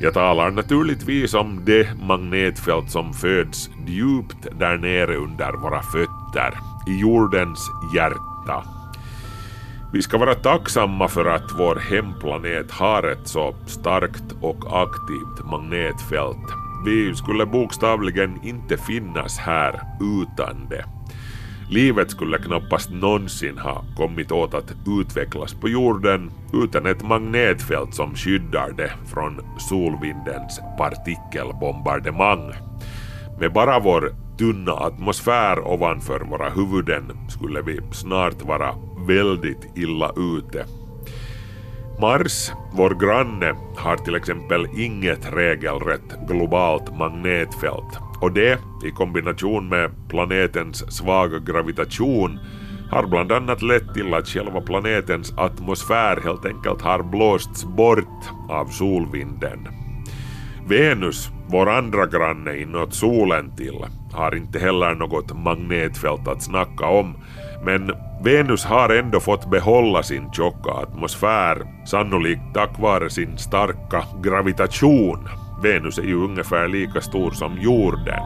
Jag 0.00 0.14
talar 0.14 0.50
naturligtvis 0.50 1.34
om 1.34 1.64
det 1.64 1.88
magnetfält 2.02 2.90
som 2.90 3.12
föds 3.12 3.70
djupt 3.86 4.46
där 4.58 4.78
nere 4.78 5.16
under 5.16 5.52
våra 5.52 5.82
fötter, 5.82 6.58
i 6.88 7.00
jordens 7.00 7.70
hjärta. 7.94 8.64
Vi 9.92 10.02
ska 10.02 10.18
vara 10.18 10.34
tacksamma 10.34 11.08
för 11.08 11.24
att 11.24 11.52
vår 11.58 11.76
hemplanet 11.76 12.70
har 12.70 13.02
ett 13.02 13.28
så 13.28 13.54
starkt 13.66 14.32
och 14.40 14.82
aktivt 14.82 15.50
magnetfält. 15.50 16.52
Vi 16.84 17.14
skulle 17.14 17.46
bokstavligen 17.46 18.40
inte 18.44 18.76
finnas 18.76 19.38
här 19.38 19.80
utan 20.00 20.68
det. 20.70 20.95
Livet 21.68 22.10
skulle 22.10 22.38
knappast 22.38 22.90
någonsin 22.90 23.58
ha 23.58 23.84
kommit 23.96 24.32
åt 24.32 24.54
att 24.54 24.74
utvecklas 25.00 25.54
på 25.54 25.68
jorden 25.68 26.30
utan 26.52 26.86
ett 26.86 27.02
magnetfält 27.02 27.94
som 27.94 28.14
skyddar 28.14 28.72
det 28.76 28.92
från 29.06 29.40
solvindens 29.58 30.60
partikelbombardemang. 30.78 32.52
Med 33.40 33.52
bara 33.52 33.78
vår 33.78 34.14
tunna 34.38 34.72
atmosfär 34.72 35.58
ovanför 35.58 36.20
våra 36.20 36.50
huvuden 36.50 37.12
skulle 37.28 37.62
vi 37.62 37.80
snart 37.92 38.42
vara 38.42 38.74
väldigt 39.08 39.76
illa 39.76 40.12
ute. 40.16 40.64
Mars, 42.00 42.52
vår 42.72 42.90
granne, 42.90 43.54
har 43.76 43.96
till 43.96 44.14
exempel 44.14 44.66
inget 44.76 45.32
regelrätt 45.32 46.26
globalt 46.28 46.98
magnetfält 46.98 47.98
och 48.20 48.32
det, 48.32 48.58
i 48.84 48.90
kombination 48.90 49.68
med 49.68 49.90
planetens 50.08 50.96
svaga 50.96 51.38
gravitation, 51.38 52.38
har 52.90 53.06
bland 53.06 53.32
annat 53.32 53.62
lett 53.62 53.94
till 53.94 54.14
att 54.14 54.28
själva 54.28 54.60
planetens 54.60 55.34
atmosfär 55.36 56.20
helt 56.24 56.44
enkelt 56.44 56.82
har 56.82 57.02
blåsts 57.02 57.64
bort 57.64 58.24
av 58.48 58.66
solvinden. 58.66 59.68
Venus, 60.68 61.30
vår 61.48 61.68
andra 61.70 62.06
granne 62.06 62.56
inåt 62.58 62.94
solen 62.94 63.56
till, 63.56 63.84
har 64.12 64.34
inte 64.34 64.58
heller 64.58 64.94
något 64.94 65.36
magnetfält 65.36 66.28
att 66.28 66.42
snacka 66.42 66.86
om, 66.86 67.14
men 67.64 67.92
Venus 68.24 68.64
har 68.64 68.88
ändå 68.88 69.20
fått 69.20 69.50
behålla 69.50 70.02
sin 70.02 70.32
tjocka 70.32 70.70
atmosfär, 70.70 71.86
sannolikt 71.86 72.54
tack 72.54 72.78
vare 72.78 73.10
sin 73.10 73.38
starka 73.38 74.04
gravitation. 74.22 75.28
Venus 75.66 75.98
är 75.98 76.02
ju 76.02 76.14
ungefär 76.14 76.68
lika 76.68 77.00
stor 77.00 77.30
som 77.30 77.58
jorden. 77.58 78.22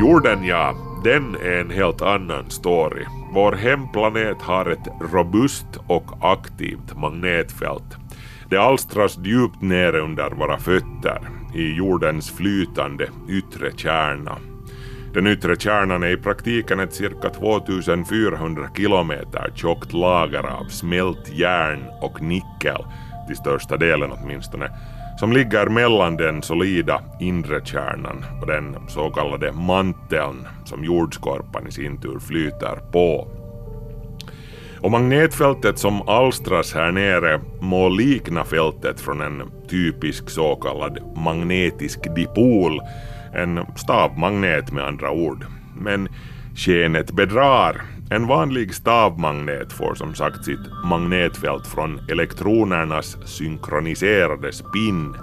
Jorden 0.00 0.44
ja, 0.44 0.74
den 1.04 1.34
är 1.34 1.60
en 1.60 1.70
helt 1.70 2.02
annan 2.02 2.50
story. 2.50 3.04
Vår 3.32 3.52
hemplanet 3.52 4.42
har 4.42 4.66
ett 4.66 5.12
robust 5.12 5.66
och 5.86 6.04
aktivt 6.20 6.96
magnetfält. 6.96 7.96
Det 8.50 8.56
alstras 8.56 9.18
djupt 9.24 9.62
nere 9.62 10.00
under 10.00 10.30
våra 10.30 10.58
fötter, 10.58 11.28
i 11.54 11.74
jordens 11.74 12.30
flytande 12.30 13.08
yttre 13.28 13.70
kärna. 13.76 14.38
Den 15.18 15.26
yttre 15.26 15.56
kärnan 15.56 16.02
är 16.02 16.08
i 16.08 16.16
praktiken 16.16 16.80
ett 16.80 16.94
cirka 16.94 17.30
2400 17.30 18.68
kilometer 18.76 19.52
tjockt 19.54 19.92
lager 19.92 20.46
av 20.46 20.64
smält 20.64 21.32
järn 21.32 21.84
och 22.00 22.22
nickel, 22.22 22.84
till 23.26 23.36
största 23.36 23.76
delen 23.76 24.10
åtminstone, 24.12 24.70
som 25.20 25.32
ligger 25.32 25.66
mellan 25.66 26.16
den 26.16 26.42
solida 26.42 27.02
inre 27.20 27.64
kärnan 27.64 28.24
och 28.40 28.46
den 28.46 28.76
så 28.88 29.10
kallade 29.10 29.52
manteln 29.52 30.46
som 30.64 30.84
jordskorpan 30.84 31.68
i 31.68 31.70
sin 31.70 32.00
tur 32.00 32.18
flyter 32.18 32.76
på. 32.92 33.28
Och 34.80 34.90
magnetfältet 34.90 35.78
som 35.78 36.08
alstras 36.08 36.74
här 36.74 36.92
nere 36.92 37.40
må 37.60 37.88
likna 37.88 38.44
fältet 38.44 39.00
från 39.00 39.20
en 39.20 39.42
typisk 39.68 40.30
så 40.30 40.56
kallad 40.56 40.98
magnetisk 41.16 42.14
dipol, 42.16 42.80
en 43.34 43.66
stavmagnet 43.76 44.72
med 44.72 44.84
andra 44.84 45.10
ord. 45.10 45.46
Men 45.80 46.08
skenet 46.56 47.12
bedrar. 47.12 47.82
En 48.10 48.26
vanlig 48.26 48.74
stavmagnet 48.74 49.72
får 49.72 49.94
som 49.94 50.14
sagt 50.14 50.44
sitt 50.44 50.84
magnetfält 50.84 51.66
från 51.66 52.00
elektronernas 52.10 53.16
synkroniserade 53.24 54.52
spinn. 54.52 55.14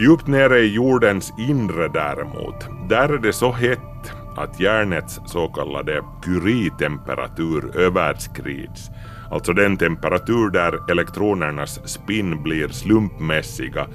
Djupt 0.00 0.26
nere 0.26 0.58
i 0.58 0.74
jordens 0.74 1.32
inre 1.38 1.88
däremot, 1.88 2.88
där 2.88 3.08
är 3.08 3.18
det 3.18 3.32
så 3.32 3.52
hett 3.52 4.12
att 4.36 4.60
järnets 4.60 5.20
så 5.26 5.48
kallade 5.48 6.02
Curie-temperatur 6.24 7.76
överskrids, 7.76 8.90
alltså 9.30 9.52
den 9.52 9.76
temperatur 9.76 10.50
där 10.50 10.90
elektronernas 10.90 11.88
spinn 11.88 12.42
blir 12.42 12.68
slumpmässiga 12.68 13.86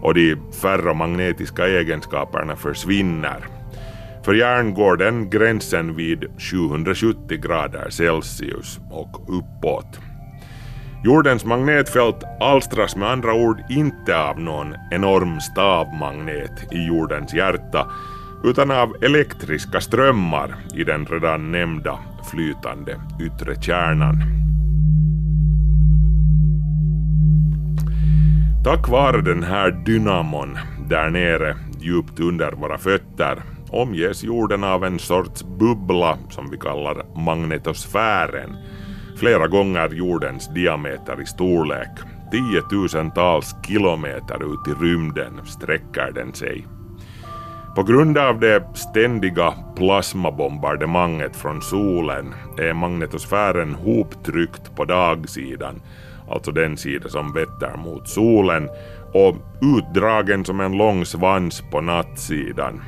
och 0.00 0.14
de 0.14 0.36
ferromagnetiska 0.62 1.66
egenskaperna 1.66 2.56
försvinner. 2.56 3.46
För 4.24 4.34
järn 4.34 4.74
går 4.74 4.96
den 4.96 5.30
gränsen 5.30 5.96
vid 5.96 6.24
770 6.38 7.40
grader 7.40 7.90
Celsius 7.90 8.80
och 8.90 9.38
uppåt. 9.38 10.00
Jordens 11.04 11.44
magnetfält 11.44 12.24
alstras 12.40 12.96
med 12.96 13.10
andra 13.10 13.34
ord 13.34 13.62
inte 13.70 14.18
av 14.18 14.40
någon 14.40 14.74
enorm 14.90 15.40
stavmagnet 15.40 16.72
i 16.72 16.86
jordens 16.86 17.34
hjärta 17.34 17.90
utan 18.44 18.70
av 18.70 18.96
elektriska 19.02 19.80
strömmar 19.80 20.56
i 20.74 20.84
den 20.84 21.06
redan 21.06 21.52
nämnda 21.52 21.98
flytande 22.30 23.00
yttre 23.20 23.62
kärnan. 23.62 24.22
Tack 28.66 28.88
vare 28.88 29.20
den 29.20 29.42
här 29.42 29.70
dynamon 29.70 30.58
där 30.88 31.10
nere 31.10 31.56
djupt 31.80 32.20
under 32.20 32.52
våra 32.52 32.78
fötter 32.78 33.42
omges 33.70 34.24
jorden 34.24 34.64
av 34.64 34.84
en 34.84 34.98
sorts 34.98 35.44
bubbla 35.44 36.18
som 36.30 36.50
vi 36.50 36.58
kallar 36.58 37.18
magnetosfären, 37.24 38.56
flera 39.16 39.46
gånger 39.46 39.88
jordens 39.88 40.48
diameter 40.54 41.22
i 41.22 41.26
storlek. 41.26 41.90
Tiotusentals 42.30 43.54
kilometer 43.66 44.52
ut 44.52 44.68
i 44.68 44.84
rymden 44.84 45.40
sträcker 45.44 46.12
den 46.14 46.32
sig. 46.34 46.66
På 47.76 47.82
grund 47.82 48.18
av 48.18 48.40
det 48.40 48.62
ständiga 48.74 49.54
plasmabombardemanget 49.76 51.36
från 51.36 51.62
solen 51.62 52.34
är 52.58 52.72
magnetosfären 52.72 53.74
hoptryckt 53.74 54.76
på 54.76 54.84
dagsidan, 54.84 55.80
alltså 56.28 56.52
den 56.52 56.76
sida 56.76 57.08
som 57.08 57.32
vetter 57.32 57.76
mot 57.76 58.08
solen, 58.08 58.68
och 59.12 59.36
utdragen 59.62 60.44
som 60.44 60.60
en 60.60 60.76
lång 60.76 61.04
svans 61.04 61.62
på 61.70 61.80
nattsidan. 61.80 62.82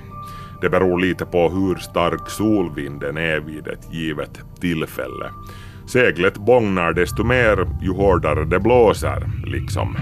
Det 0.61 0.69
beror 0.69 1.01
lite 1.01 1.27
på 1.27 1.49
hur 1.49 1.75
stark 1.75 2.31
solvinden 2.31 3.17
är 3.17 3.41
vid 3.41 3.69
ett 3.69 3.93
givet 3.93 4.41
tillfälle. 4.61 5.31
Seglet 5.87 6.39
bångnar 6.39 6.93
desto 6.93 7.25
mer 7.25 7.67
ju 7.83 7.93
hårdare 7.93 8.45
det 8.45 8.61
blåser, 8.61 9.31
liksom. 9.47 9.97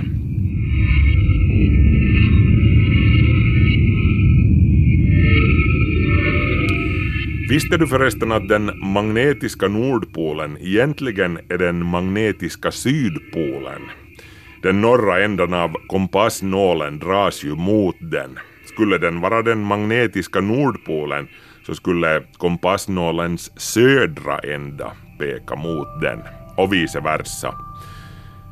Visste 7.48 7.76
du 7.76 7.86
förresten 7.86 8.32
att 8.32 8.48
den 8.48 8.70
magnetiska 8.92 9.68
nordpolen 9.68 10.58
egentligen 10.60 11.38
är 11.48 11.58
den 11.58 11.86
magnetiska 11.86 12.70
sydpolen? 12.70 13.82
Den 14.62 14.80
norra 14.80 15.24
ändan 15.24 15.54
av 15.54 15.76
kompassnålen 15.86 16.98
dras 16.98 17.44
ju 17.44 17.54
mot 17.54 17.96
den. 18.00 18.38
Skulle 18.64 18.98
den 18.98 19.20
vara 19.20 19.42
den 19.42 19.62
magnetiska 19.62 20.40
nordpolen 20.40 21.28
så 21.66 21.74
skulle 21.74 22.22
kompassnålens 22.36 23.60
södra 23.60 24.38
ända 24.38 24.92
peka 25.18 25.56
mot 25.56 26.00
den 26.02 26.18
och 26.56 26.72
vice 26.72 27.00
versa. 27.00 27.54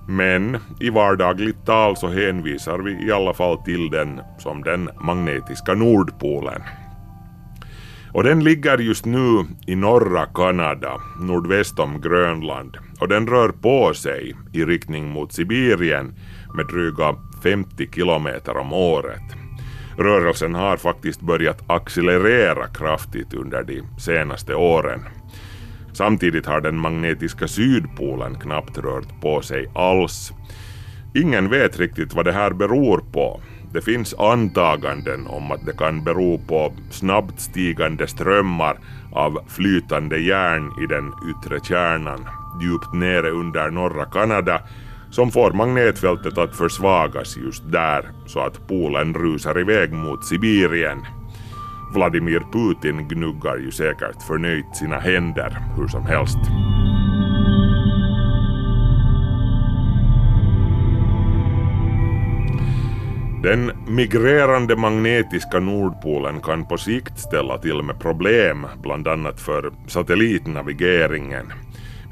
Men 0.09 0.59
i 0.81 0.91
vardagligt 0.91 1.67
tal 1.67 1.97
så 1.97 2.09
hänvisar 2.09 2.79
vi 2.79 3.07
i 3.07 3.13
alla 3.13 3.35
fall 3.35 3.59
till 3.59 3.91
den 3.91 4.21
som 4.39 4.63
den 4.63 4.91
magnetiska 5.01 5.75
nordpolen. 5.75 6.63
Och 8.15 8.25
den 8.25 8.45
ligger 8.45 8.79
just 8.79 9.05
nu 9.05 9.45
i 9.67 9.77
norra 9.77 10.27
Kanada, 10.27 11.01
nordväst 11.21 11.79
om 11.79 12.01
Grönland, 12.01 12.77
och 13.01 13.09
den 13.09 13.27
rör 13.27 13.49
på 13.49 13.95
sig 13.95 14.35
i 14.53 14.65
riktning 14.65 15.09
mot 15.09 15.33
Sibirien 15.33 16.15
med 16.57 16.67
dryga 16.67 17.17
50 17.43 17.89
kilometer 17.95 18.57
om 18.57 18.73
året. 18.73 19.23
Rörelsen 19.99 20.55
har 20.55 20.77
faktiskt 20.77 21.21
börjat 21.21 21.71
accelerera 21.71 22.67
kraftigt 22.67 23.35
under 23.35 23.63
de 23.63 23.83
senaste 24.01 24.55
åren. 24.55 25.01
Samtidigt 25.93 26.47
har 26.47 26.61
den 26.61 26.79
magnetiska 26.79 27.49
sydpolen 27.49 28.35
knappt 28.41 28.79
rört 28.79 29.21
på 29.21 29.43
sig 29.43 29.67
alls. 29.75 30.33
Ingen 31.15 31.51
vet 31.51 31.79
riktigt 31.79 32.15
vad 32.15 32.25
det 32.25 32.33
här 32.33 32.51
beror 32.51 32.99
på. 33.13 33.41
Det 33.75 33.83
finns 33.83 34.15
antaganden 34.15 35.27
om 35.27 35.51
att 35.53 35.67
det 35.67 35.77
kan 35.77 36.05
bero 36.05 36.39
på 36.39 36.73
snabbt 36.91 37.41
stigande 37.41 38.07
strömmar 38.07 38.79
av 39.13 39.39
flytande 39.49 40.19
järn 40.19 40.71
i 40.85 40.87
den 40.87 41.13
yttre 41.31 41.61
kärnan 41.69 42.29
djupt 42.63 42.93
nere 42.95 43.31
under 43.31 43.71
norra 43.71 44.05
Kanada 44.05 44.61
som 45.11 45.31
får 45.31 45.53
magnetfältet 45.53 46.39
att 46.39 46.57
försvagas 46.57 47.37
just 47.37 47.73
där 47.73 48.05
så 48.27 48.41
att 48.41 48.69
polen 48.69 49.15
rusar 49.15 49.61
iväg 49.61 49.93
mot 49.93 50.25
Sibirien. 50.25 50.99
Vladimir 51.95 52.43
Putin 52.53 53.09
gnuggar 53.09 53.57
ju 53.57 53.71
säkert 53.71 54.23
förnöjt 54.27 54.77
sina 54.77 54.99
händer 54.99 55.59
hur 55.77 55.89
som 55.89 56.07
helst. 56.07 56.39
Den 63.45 63.73
migrerande 63.87 64.77
magnetiska 64.77 65.61
Nordpolen 65.61 66.41
kan 66.41 66.67
på 66.67 66.79
sikt 66.79 67.19
ställa 67.19 67.59
till 67.59 67.83
med 67.83 68.01
problem, 68.01 68.67
bland 68.83 69.09
annat 69.09 69.41
för 69.41 69.73
satellitnavigeringen. 69.87 71.53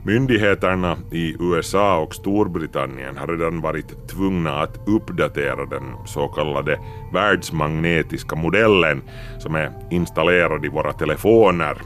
Myndigheterna 0.05 0.97
i 1.12 1.37
USA 1.40 1.99
och 1.99 2.14
Storbritannien 2.14 3.16
har 3.16 3.27
redan 3.27 3.61
varit 3.61 4.09
tvungna 4.09 4.61
att 4.61 4.88
uppdatera 4.88 5.66
den 5.66 5.95
så 6.07 6.29
kallade 6.29 6.79
världsmagnetiska 7.12 8.37
modellen 8.37 9.03
som 9.38 9.55
är 9.55 9.73
installerad 9.90 10.64
i 10.64 10.68
våra 10.68 10.92
telefoner 10.92 11.77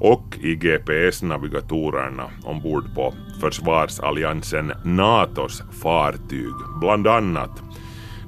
och 0.00 0.38
i 0.40 0.54
GPS-navigatorerna 0.54 2.30
ombord 2.44 2.94
på 2.94 3.14
försvarsalliansen 3.40 4.72
NATOs 4.84 5.62
fartyg, 5.82 6.54
bland 6.80 7.06
annat. 7.06 7.71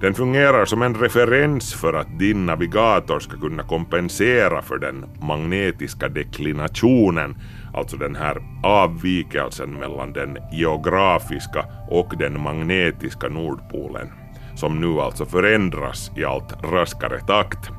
Den 0.04 0.14
fungerar 0.14 0.64
som 0.64 0.82
en 0.82 0.94
referens 0.94 1.74
för 1.74 1.92
att 1.92 2.18
din 2.18 2.46
navigator 2.46 3.20
ska 3.20 3.36
kunna 3.36 3.62
kompensera 3.62 4.62
för 4.62 4.78
den 4.78 5.04
magnetiska 5.20 6.08
deklinationen, 6.08 7.36
alltså 7.74 7.96
den 7.96 8.16
här 8.16 8.36
avvikelsen 8.62 9.70
mellan 9.70 10.12
den 10.12 10.38
geografiska 10.52 11.64
och 11.90 12.12
den 12.18 12.40
magnetiska 12.40 13.28
Nordpolen, 13.28 14.08
som 14.56 14.80
nu 14.80 15.00
alltså 15.00 15.26
förändras 15.26 16.10
i 16.16 16.24
allt 16.24 16.64
raskare 16.72 17.20
takt. 17.20 17.70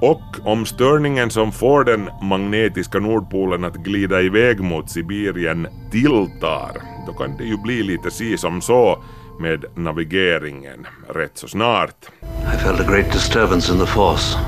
Och 0.00 0.46
om 0.46 0.66
störningen 0.66 1.30
som 1.30 1.52
får 1.52 1.84
den 1.84 2.10
magnetiska 2.22 2.98
Nordpolen 2.98 3.64
att 3.64 3.76
glida 3.76 4.22
iväg 4.22 4.60
mot 4.60 4.90
Sibirien 4.90 5.66
tilltar, 5.90 6.70
då 7.06 7.12
kan 7.12 7.36
det 7.36 7.44
ju 7.44 7.56
bli 7.56 7.82
lite 7.82 8.10
si 8.10 8.38
som 8.38 8.60
så 8.60 9.02
med 9.38 9.64
navigeringen 9.74 10.86
rätt 11.08 11.38
så 11.38 11.48
snart. 11.48 12.10
I 12.54 12.58
felt 12.58 12.80
a 12.80 12.84
great 12.88 13.12
disturbance 13.12 13.72
in 13.72 13.78
the 13.78 13.86
force. 13.86 14.38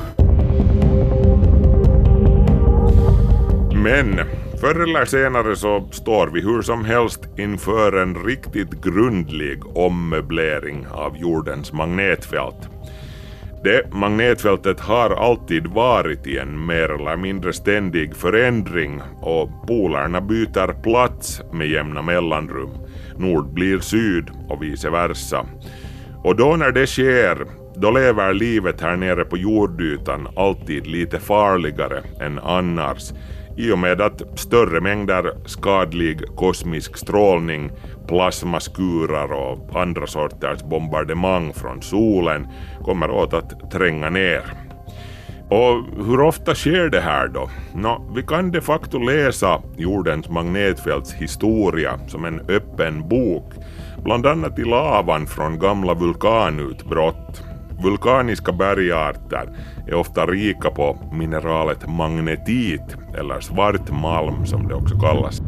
Men 3.75 4.20
förr 4.61 4.83
eller 4.83 5.05
senare 5.05 5.57
så 5.57 5.88
står 5.92 6.27
vi 6.27 6.40
hur 6.40 6.62
som 6.62 6.85
helst 6.85 7.20
inför 7.38 7.92
en 7.92 8.25
riktigt 8.25 8.70
grundlig 8.70 9.77
ommöblering 9.77 10.87
av 10.92 11.16
jordens 11.16 11.72
magnetfält. 11.72 12.68
Det 13.64 13.92
magnetfältet 13.92 14.81
har 14.81 15.11
alltid 15.11 15.66
varit 15.66 16.27
i 16.27 16.38
en 16.38 16.66
mer 16.66 16.92
eller 16.92 17.16
mindre 17.16 17.53
ständig 17.53 18.16
förändring 18.16 19.01
och 19.20 19.66
polerna 19.66 20.20
byter 20.20 20.83
plats 20.83 21.40
med 21.53 21.68
jämna 21.68 22.03
mellanrum. 22.03 22.86
Nord 23.19 23.53
blir 23.53 23.79
syd 23.79 24.31
och 24.49 24.63
vice 24.63 24.91
versa. 24.91 25.47
Och 26.25 26.37
då 26.37 26.57
när 26.57 26.73
det 26.73 26.87
sker, 26.87 27.47
då 27.77 27.91
lever 27.91 28.35
livet 28.35 28.81
här 28.81 28.97
nere 28.97 29.25
på 29.25 29.37
jordytan 29.37 30.29
alltid 30.37 30.87
lite 30.87 31.19
farligare 31.19 32.03
än 32.21 32.39
annars 32.39 33.13
i 33.57 33.73
och 33.73 33.79
med 33.79 34.01
att 34.01 34.39
större 34.39 34.81
mängder 34.81 35.33
skadlig 35.47 36.37
kosmisk 36.37 36.97
strålning, 36.97 37.71
plasmaskurar 38.09 39.33
och 39.33 39.81
andra 39.81 40.07
sorters 40.07 40.63
bombardemang 40.63 41.53
från 41.53 41.83
solen 41.83 42.49
kommer 42.85 43.11
åt 43.11 43.35
att 43.35 43.71
tränga 43.71 44.11
ner. 44.11 44.66
Och 45.49 46.05
hur 46.07 46.21
ofta 46.21 46.55
sker 46.55 46.91
det 46.91 47.01
här 47.01 47.29
då? 47.29 47.51
Nå, 47.75 48.03
vi 48.15 48.23
kan 48.23 48.51
de 48.51 48.61
facto 48.61 48.99
läsa 48.99 49.63
jordens 49.77 50.29
magnetfälts 50.29 51.13
historia 51.13 51.99
som 52.09 52.25
en 52.25 52.41
öppen 52.41 53.09
bok, 53.09 53.53
bland 54.05 54.27
annat 54.27 54.59
i 54.59 54.65
lavan 54.65 55.27
från 55.27 55.59
gamla 55.59 55.95
vulkanutbrott. 55.95 57.43
Vulkaniska 57.83 58.53
bergarter 58.53 59.49
är 59.87 59.95
ofta 59.95 60.27
rika 60.27 60.71
på 60.71 60.99
mineralet 61.13 61.89
magnetit, 61.89 62.97
eller 63.19 63.41
svart 63.41 63.91
malm 63.91 64.47
som 64.47 64.69
det 64.69 64.75
också 64.75 65.01
kallas. 65.01 65.41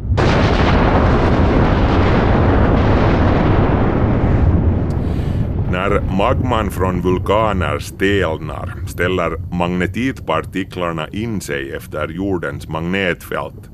När 5.71 6.01
magman 6.17 6.71
från 6.71 7.01
vulkaner 7.01 7.79
stelnar 7.79 8.73
ställer 8.87 9.55
magnetitpartiklarna 9.55 11.07
in 11.07 11.41
sig 11.41 11.71
efter 11.71 12.07
jordens 12.07 12.67
magnetfält. 12.67 13.69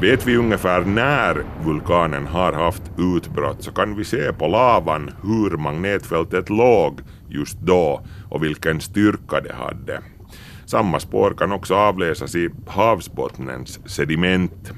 Vet 0.00 0.26
vi 0.26 0.36
ungefär 0.36 0.80
när 0.80 1.44
vulkanen 1.64 2.26
har 2.26 2.52
haft 2.52 2.82
utbrott 2.98 3.62
så 3.62 3.72
kan 3.72 3.96
vi 3.96 4.04
se 4.04 4.32
på 4.32 4.46
lavan 4.46 5.10
hur 5.22 5.56
magnetfältet 5.56 6.50
låg 6.50 7.00
just 7.28 7.60
då 7.60 8.06
och 8.30 8.44
vilken 8.44 8.80
styrka 8.80 9.40
det 9.40 9.54
hade. 9.54 10.00
Samma 10.66 11.00
spår 11.00 11.34
kan 11.38 11.52
också 11.52 11.74
avläsas 11.74 12.34
i 12.34 12.48
havsbottnens 12.66 13.80
sediment. 13.86 14.72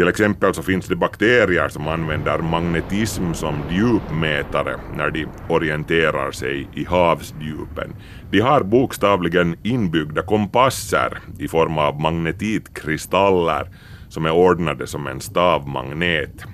Till 0.00 0.08
exempel 0.08 0.54
så 0.54 0.62
finns 0.62 0.86
det 0.86 0.96
bakterier 0.96 1.68
som 1.68 1.88
använder 1.88 2.38
magnetism 2.38 3.32
som 3.32 3.54
djupmätare 3.70 4.76
när 4.96 5.10
de 5.10 5.26
orienterar 5.48 6.30
sig 6.30 6.68
i 6.74 6.84
havsdjupen. 6.84 7.94
De 8.30 8.40
har 8.40 8.62
bokstavligen 8.62 9.56
inbyggda 9.62 10.22
kompasser 10.22 11.18
i 11.38 11.48
form 11.48 11.78
av 11.78 12.00
magnetitkristaller 12.00 13.68
som 14.08 14.26
är 14.26 14.30
ordnade 14.30 14.86
som 14.86 15.06
en 15.06 15.20
stavmagnet. 15.20 16.44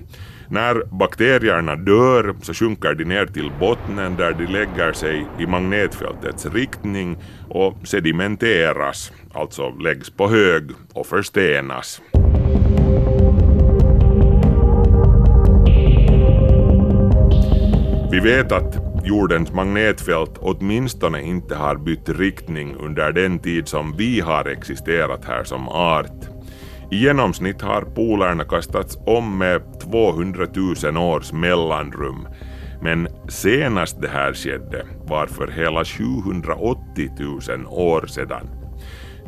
När 0.49 0.83
bakterierna 0.91 1.75
dör 1.75 2.35
så 2.41 2.53
sjunker 2.53 2.93
de 2.93 3.05
ner 3.05 3.25
till 3.25 3.51
bottnen 3.59 4.15
där 4.15 4.33
de 4.33 4.45
lägger 4.45 4.93
sig 4.93 5.25
i 5.39 5.47
magnetfältets 5.47 6.45
riktning 6.45 7.17
och 7.49 7.77
sedimenteras, 7.83 9.11
alltså 9.33 9.69
läggs 9.69 10.09
på 10.09 10.29
hög 10.29 10.71
och 10.93 11.05
förstenas. 11.07 12.01
Vi 18.11 18.19
vet 18.19 18.51
att 18.51 18.77
jordens 19.03 19.53
magnetfält 19.53 20.37
åtminstone 20.37 21.21
inte 21.21 21.55
har 21.55 21.75
bytt 21.75 22.09
riktning 22.09 22.75
under 22.75 23.11
den 23.11 23.39
tid 23.39 23.67
som 23.67 23.97
vi 23.97 24.19
har 24.19 24.45
existerat 24.45 25.25
här 25.25 25.43
som 25.43 25.67
art. 25.69 26.29
I 26.91 26.97
genomsnitt 26.97 27.61
har 27.61 27.81
polerna 27.81 28.43
kastats 28.43 28.97
om 29.05 29.37
med 29.37 29.61
200 29.81 30.47
000 30.83 30.97
års 30.97 31.31
mellanrum. 31.31 32.27
Men 32.81 33.07
senast 33.29 34.01
det 34.01 34.09
här 34.09 34.33
skedde 34.33 34.85
var 35.03 35.27
för 35.27 35.47
hela 35.47 35.85
780 35.85 37.09
000 37.19 37.65
år 37.69 38.05
sedan. 38.07 38.49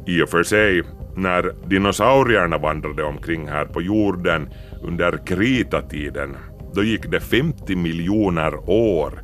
I 0.08 0.22
och 0.22 0.30
för 0.30 0.44
sig, 0.44 0.84
när 1.16 1.70
dinosaurierna 1.70 2.58
vandrade 2.58 3.04
omkring 3.04 3.48
här 3.48 3.66
på 3.66 3.82
jorden 3.82 4.50
under 4.82 5.26
kritatiden 5.26 6.38
då 6.74 6.84
gick 6.84 7.12
det 7.12 7.20
50 7.20 7.76
miljoner 7.76 8.70
år 8.70 9.24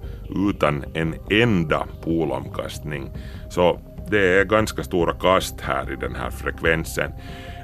utan 0.49 0.83
en 0.93 1.15
enda 1.31 1.87
polomkastning. 2.03 3.09
Så 3.49 3.79
det 4.09 4.39
är 4.39 4.45
ganska 4.45 4.83
stora 4.83 5.13
kast 5.13 5.61
här 5.61 5.93
i 5.93 5.95
den 5.95 6.15
här 6.15 6.29
frekvensen. 6.29 7.11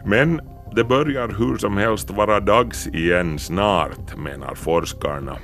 Men 0.05 0.41
det 0.75 0.83
börjar 0.83 1.27
hur 1.27 1.57
som 1.57 1.77
helst 1.77 2.09
vara 2.09 2.39
dags 2.39 2.87
igen 2.87 3.39
snart, 3.39 4.17
menar 4.17 4.55
forskarna. 4.55 5.37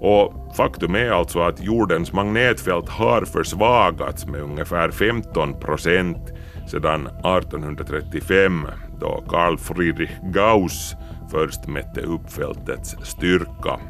Och 0.00 0.56
faktum 0.56 0.94
är 0.94 1.10
alltså 1.10 1.40
att 1.40 1.64
jordens 1.64 2.12
magnetfält 2.12 2.88
har 2.88 3.24
försvagats 3.24 4.26
med 4.26 4.40
ungefär 4.40 4.90
15 4.90 5.60
procent 5.60 6.32
sedan 6.70 7.06
1835 7.06 8.66
då 9.00 9.24
Carl 9.28 9.58
Friedrich 9.58 10.10
Gauss 10.22 10.96
först 11.30 11.66
mätte 11.66 12.00
upp 12.00 12.32
fältets 12.32 12.96
styrka. 13.02 13.80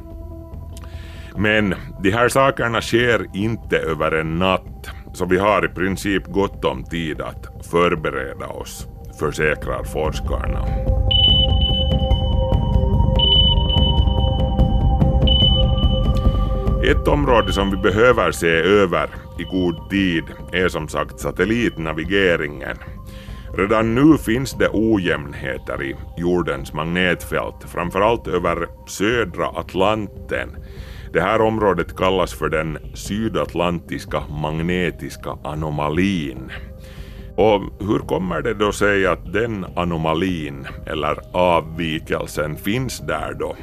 Men 1.36 1.74
de 2.02 2.10
här 2.10 2.28
sakerna 2.28 2.80
sker 2.80 3.26
inte 3.34 3.78
över 3.78 4.12
en 4.12 4.38
natt, 4.38 4.90
så 5.12 5.24
vi 5.24 5.38
har 5.38 5.64
i 5.64 5.68
princip 5.68 6.26
gott 6.26 6.64
om 6.64 6.84
tid 6.84 7.20
att 7.20 7.66
förbereda 7.70 8.46
oss, 8.46 8.86
försäkrar 9.18 9.84
forskarna. 9.84 10.66
Ett 16.84 17.08
område 17.08 17.52
som 17.52 17.70
vi 17.70 17.76
behöver 17.76 18.32
se 18.32 18.48
över 18.48 19.08
i 19.38 19.42
god 19.42 19.90
tid 19.90 20.24
är 20.52 20.68
som 20.68 20.88
sagt 20.88 21.20
satellitnavigeringen. 21.20 22.76
Redan 23.60 23.94
nu 23.94 24.18
finns 24.18 24.52
det 24.52 24.68
ojämnheter 24.72 25.82
i 25.82 25.96
jordens 26.16 26.72
magnetfält, 26.72 27.64
framförallt 27.66 28.28
över 28.28 28.68
södra 28.86 29.46
Atlanten. 29.46 30.48
Det 31.12 31.20
här 31.20 31.40
området 31.40 31.96
kallas 31.96 32.34
för 32.34 32.48
den 32.48 32.78
sydatlantiska 32.94 34.22
magnetiska 34.42 35.38
anomalin. 35.44 36.52
Och 37.36 37.60
hur 37.80 37.98
kommer 37.98 38.42
det 38.42 38.54
då 38.54 38.72
sig 38.72 39.06
att 39.06 39.32
den 39.32 39.66
anomalin, 39.76 40.66
eller 40.86 41.16
avvikelsen, 41.32 42.56
finns 42.56 42.98
där 42.98 43.34
då? 43.34 43.56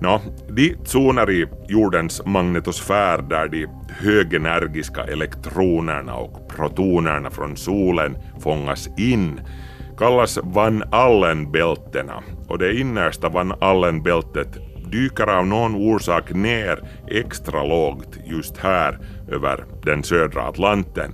Nå, 0.00 0.20
de 0.48 0.76
zoner 0.84 1.30
i 1.30 1.46
jordens 1.68 2.22
magnetosfär 2.26 3.22
där 3.22 3.48
de 3.48 3.66
högenergiska 3.88 5.02
elektronerna 5.04 6.14
och 6.14 6.48
protonerna 6.48 7.30
från 7.30 7.56
solen 7.56 8.16
fångas 8.40 8.88
in 8.98 9.40
kallas 9.98 10.38
Van 10.42 10.82
Allen-bältena 10.90 12.22
och 12.48 12.58
det 12.58 12.74
innersta 12.80 13.28
Van 13.28 13.54
Allen-bältet 13.60 14.48
dyker 14.92 15.26
av 15.26 15.46
någon 15.46 15.74
orsak 15.74 16.34
ner 16.34 16.88
extra 17.08 17.64
lågt 17.64 18.18
just 18.24 18.56
här 18.56 18.98
över 19.28 19.64
den 19.82 20.02
södra 20.02 20.42
Atlanten. 20.42 21.12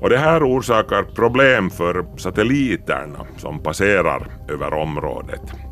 Och 0.00 0.10
det 0.10 0.18
här 0.18 0.42
orsakar 0.42 1.02
problem 1.02 1.70
för 1.70 2.18
satelliterna 2.18 3.26
som 3.36 3.62
passerar 3.62 4.26
över 4.48 4.74
området. 4.74 5.69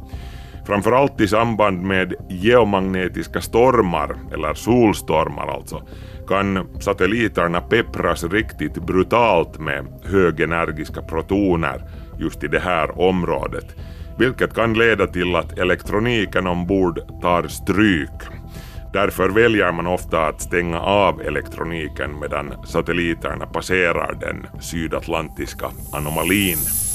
Framförallt 0.69 1.21
i 1.21 1.29
samband 1.29 1.83
med 1.83 2.15
geomagnetiska 2.29 3.41
stormar, 3.41 4.17
eller 4.33 4.55
solstormar 4.55 5.47
alltså, 5.47 5.83
kan 6.29 6.69
satelliterna 6.81 7.61
peppras 7.61 8.25
riktigt 8.25 8.75
brutalt 8.75 9.59
med 9.59 9.87
högenergiska 10.05 11.03
protoner 11.03 11.83
just 12.19 12.45
i 12.45 12.49
det 12.49 12.59
här 12.59 13.01
området, 13.01 13.77
vilket 14.19 14.55
kan 14.55 14.75
leda 14.75 15.07
till 15.07 15.37
att 15.37 15.59
elektroniken 15.59 16.47
ombord 16.47 17.01
tar 17.23 17.49
stryk. 17.49 18.23
Därför 18.93 19.29
väljer 19.29 19.73
man 19.73 19.87
ofta 19.87 20.27
att 20.27 20.43
stänga 20.43 20.81
av 20.81 21.21
elektroniken 21.23 22.21
medan 22.21 22.67
satelliterna 22.67 23.47
passerar 23.47 24.17
den 24.21 24.47
sydatlantiska 24.61 25.67
anomalin. 25.93 26.88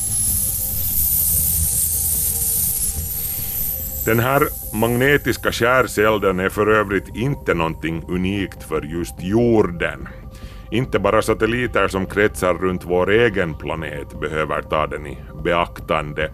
Den 4.06 4.20
här 4.20 4.42
magnetiska 4.74 5.52
skärselden 5.52 6.40
är 6.40 6.50
för 6.50 6.68
övrigt 6.68 7.16
inte 7.16 7.54
någonting 7.54 8.04
unikt 8.08 8.64
för 8.64 8.82
just 8.82 9.16
jorden. 9.20 10.08
Inte 10.72 11.00
bara 11.00 11.22
satelliter 11.22 11.88
som 11.88 12.06
kretsar 12.06 12.54
runt 12.54 12.86
vår 12.86 13.12
egen 13.12 13.54
planet 13.54 14.20
behöver 14.20 14.62
ta 14.62 14.88
den 14.88 15.08
i 15.08 15.18
beaktande. 15.44 16.32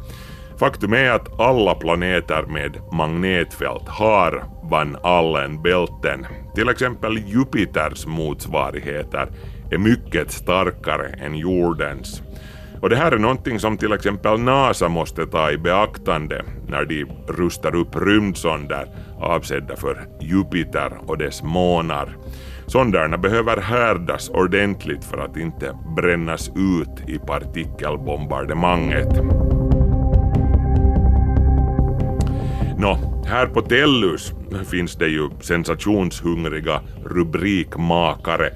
Faktum 0.60 0.94
är 0.94 1.12
att 1.12 1.40
alla 1.40 1.76
planeter 1.76 2.44
med 2.44 2.78
magnetfält 2.92 3.88
har 3.88 4.44
Van 4.64 4.98
Allen-bälten. 5.04 6.26
Till 6.56 6.70
exempel 6.70 7.18
Jupiters 7.18 8.06
motsvarigheter 8.06 9.28
är 9.72 9.78
mycket 9.78 10.32
starkare 10.32 11.08
än 11.08 11.36
jordens. 11.36 12.22
Och 12.82 12.90
det 12.90 12.96
här 12.96 13.12
är 13.12 13.18
någonting 13.18 13.60
som 13.60 13.78
till 13.78 13.94
exempel 13.94 14.40
NASA 14.40 14.90
måste 14.90 15.26
ta 15.26 15.52
i 15.52 15.58
beaktande 15.58 16.44
när 16.68 16.86
de 16.86 17.06
rustar 17.28 17.76
upp 17.76 17.96
rymdsonder 17.96 18.88
avsedda 19.20 19.76
för 19.76 20.08
Jupiter 20.20 20.92
och 21.06 21.18
dess 21.18 21.44
månar. 21.44 22.18
Sonderna 22.68 23.18
behöver 23.18 23.58
härdas 23.62 24.30
ordentligt 24.30 25.04
för 25.04 25.18
att 25.18 25.38
inte 25.38 25.78
brännas 25.96 26.50
ut 26.50 27.10
i 27.10 27.20
partikelbombardemanget. 27.20 29.10
Nå, 32.78 33.24
här 33.26 33.48
på 33.48 33.62
Tellus 33.62 34.34
finns 34.72 34.96
det 34.96 35.08
ju 35.08 35.30
sensationshungriga 35.42 36.82
rubrikmakare 37.06 38.50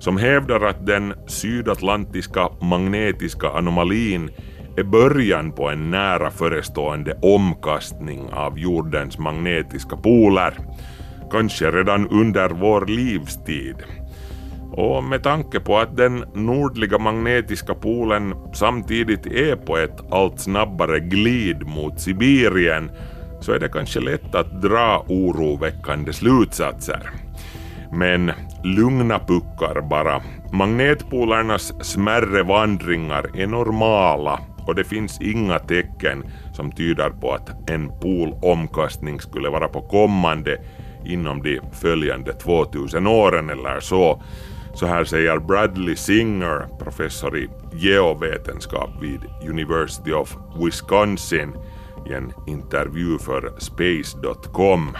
som 0.00 0.16
hävdar 0.16 0.60
att 0.60 0.86
den 0.86 1.14
sydatlantiska 1.26 2.48
magnetiska 2.60 3.50
anomalin 3.50 4.30
är 4.76 4.84
början 4.84 5.52
på 5.52 5.68
en 5.68 5.90
nära 5.90 6.30
förestående 6.30 7.18
omkastning 7.22 8.32
av 8.32 8.58
jordens 8.58 9.18
magnetiska 9.18 9.96
poler, 9.96 10.54
kanske 11.30 11.70
redan 11.70 12.08
under 12.08 12.48
vår 12.48 12.86
livstid. 12.86 13.76
Och 14.72 15.04
med 15.04 15.22
tanke 15.22 15.60
på 15.60 15.78
att 15.78 15.96
den 15.96 16.24
nordliga 16.34 16.98
magnetiska 16.98 17.74
polen 17.74 18.34
samtidigt 18.54 19.26
är 19.26 19.56
på 19.56 19.76
ett 19.76 20.12
allt 20.12 20.40
snabbare 20.40 21.00
glid 21.00 21.66
mot 21.66 22.00
Sibirien 22.00 22.90
så 23.40 23.52
är 23.52 23.58
det 23.58 23.68
kanske 23.68 24.00
lätt 24.00 24.34
att 24.34 24.62
dra 24.62 25.04
oroväckande 25.08 26.12
slutsatser. 26.12 27.29
Men 27.92 28.32
lugna 28.64 29.18
puckar 29.18 29.88
bara. 29.90 30.22
Magnetpolernas 30.52 31.84
smärre 31.84 32.42
vandringar 32.42 33.30
är 33.34 33.46
normala 33.46 34.40
och 34.66 34.74
det 34.74 34.84
finns 34.84 35.20
inga 35.20 35.58
tecken 35.58 36.24
som 36.52 36.72
tyder 36.72 37.10
på 37.10 37.32
att 37.32 37.70
en 37.70 37.88
polomkastning 38.00 39.20
skulle 39.20 39.48
vara 39.48 39.68
på 39.68 39.80
kommande 39.80 40.58
inom 41.04 41.42
de 41.42 41.60
följande 41.72 42.32
2000 42.32 43.06
åren 43.06 43.50
eller 43.50 43.80
så. 43.80 44.22
Så 44.74 44.86
här 44.86 45.04
säger 45.04 45.38
Bradley 45.38 45.96
Singer, 45.96 46.66
professor 46.78 47.38
i 47.38 47.48
geovetenskap 47.72 48.90
vid 49.02 49.20
University 49.48 50.12
of 50.12 50.36
Wisconsin 50.64 51.54
i 52.06 52.12
en 52.12 52.32
intervju 52.46 53.18
för 53.18 53.52
Space.com. 53.58 54.96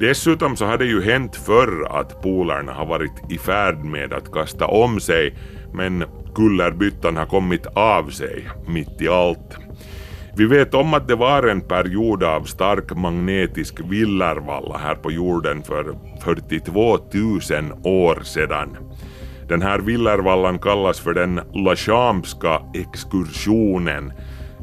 Dessutom 0.00 0.56
så 0.56 0.64
har 0.64 0.78
det 0.78 0.84
ju 0.84 1.02
hänt 1.02 1.36
förr 1.36 1.86
att 1.90 2.22
polarna 2.22 2.72
har 2.72 2.86
varit 2.86 3.12
i 3.28 3.38
färd 3.38 3.84
med 3.84 4.12
att 4.12 4.32
kasta 4.32 4.66
om 4.66 5.00
sig 5.00 5.34
men 5.72 6.04
kullerbyttan 6.34 7.16
har 7.16 7.26
kommit 7.26 7.66
av 7.66 8.10
sig 8.10 8.48
mitt 8.68 9.02
i 9.02 9.08
allt. 9.08 9.56
Vi 10.36 10.46
vet 10.46 10.74
om 10.74 10.94
att 10.94 11.08
det 11.08 11.14
var 11.14 11.42
en 11.42 11.60
period 11.60 12.22
av 12.22 12.42
stark 12.42 12.96
magnetisk 12.96 13.80
villervalla 13.84 14.78
här 14.78 14.94
på 14.94 15.10
jorden 15.10 15.62
för 15.62 15.94
42 16.24 16.98
000 16.98 16.98
år 17.84 18.22
sedan. 18.22 18.76
Den 19.48 19.62
här 19.62 19.78
villervallan 19.78 20.58
kallas 20.58 21.00
för 21.00 21.14
den 21.14 21.40
Lachamska 21.54 22.62
exkursionen 22.74 24.12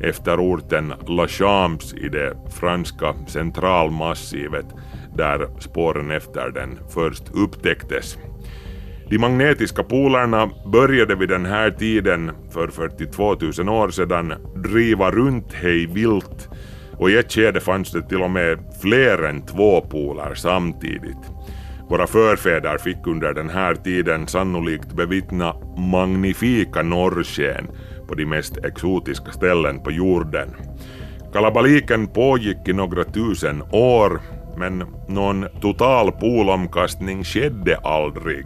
efter 0.02 0.40
orten 0.40 0.94
La 1.08 1.28
Champs 1.28 1.94
i 1.94 2.10
det 2.10 2.34
franska 2.60 3.14
centralmassivet 3.28 4.66
där 5.18 5.48
spåren 5.60 6.12
efter 6.12 6.52
den 6.52 6.80
först 6.90 7.24
upptäcktes. 7.34 8.18
De 9.10 9.18
magnetiska 9.18 9.84
polerna 9.84 10.50
började 10.72 11.16
vid 11.16 11.30
den 11.30 11.46
här 11.46 11.72
tiden 11.72 12.32
för 12.52 12.68
42 12.68 13.36
000 13.58 13.70
år 13.70 13.90
sedan 13.90 14.34
driva 14.56 15.12
runt 15.12 15.54
hej 15.54 15.86
vilt 15.86 16.50
och 16.98 17.10
i 17.10 17.18
ett 17.18 17.32
skede 17.32 17.60
fanns 17.60 17.92
det 17.92 18.02
till 18.02 18.22
och 18.22 18.30
med 18.30 18.60
fler 18.82 19.24
än 19.24 19.46
två 19.46 19.82
poler 19.82 20.34
samtidigt. 20.36 21.32
Våra 21.90 22.08
förfäder 22.08 22.78
fick 22.78 23.08
under 23.08 23.34
den 23.34 23.50
här 23.50 23.76
tiden 23.76 24.28
sannolikt 24.28 24.94
bevittna 24.94 25.56
magnifika 25.92 26.84
norrsken 26.84 27.68
på 28.08 28.16
de 28.16 28.26
mest 28.26 28.58
exotiska 28.58 29.32
ställen 29.32 29.84
på 29.84 29.92
jorden. 29.92 30.56
Kalabaliken 31.34 32.08
pågick 32.08 32.68
i 32.68 32.74
några 32.74 33.04
tusen 33.04 33.64
år 33.72 34.22
men 34.58 34.84
någon 35.08 35.46
total 35.62 36.12
polomkastning 36.12 37.24
skedde 37.24 37.78
aldrig. 37.78 38.46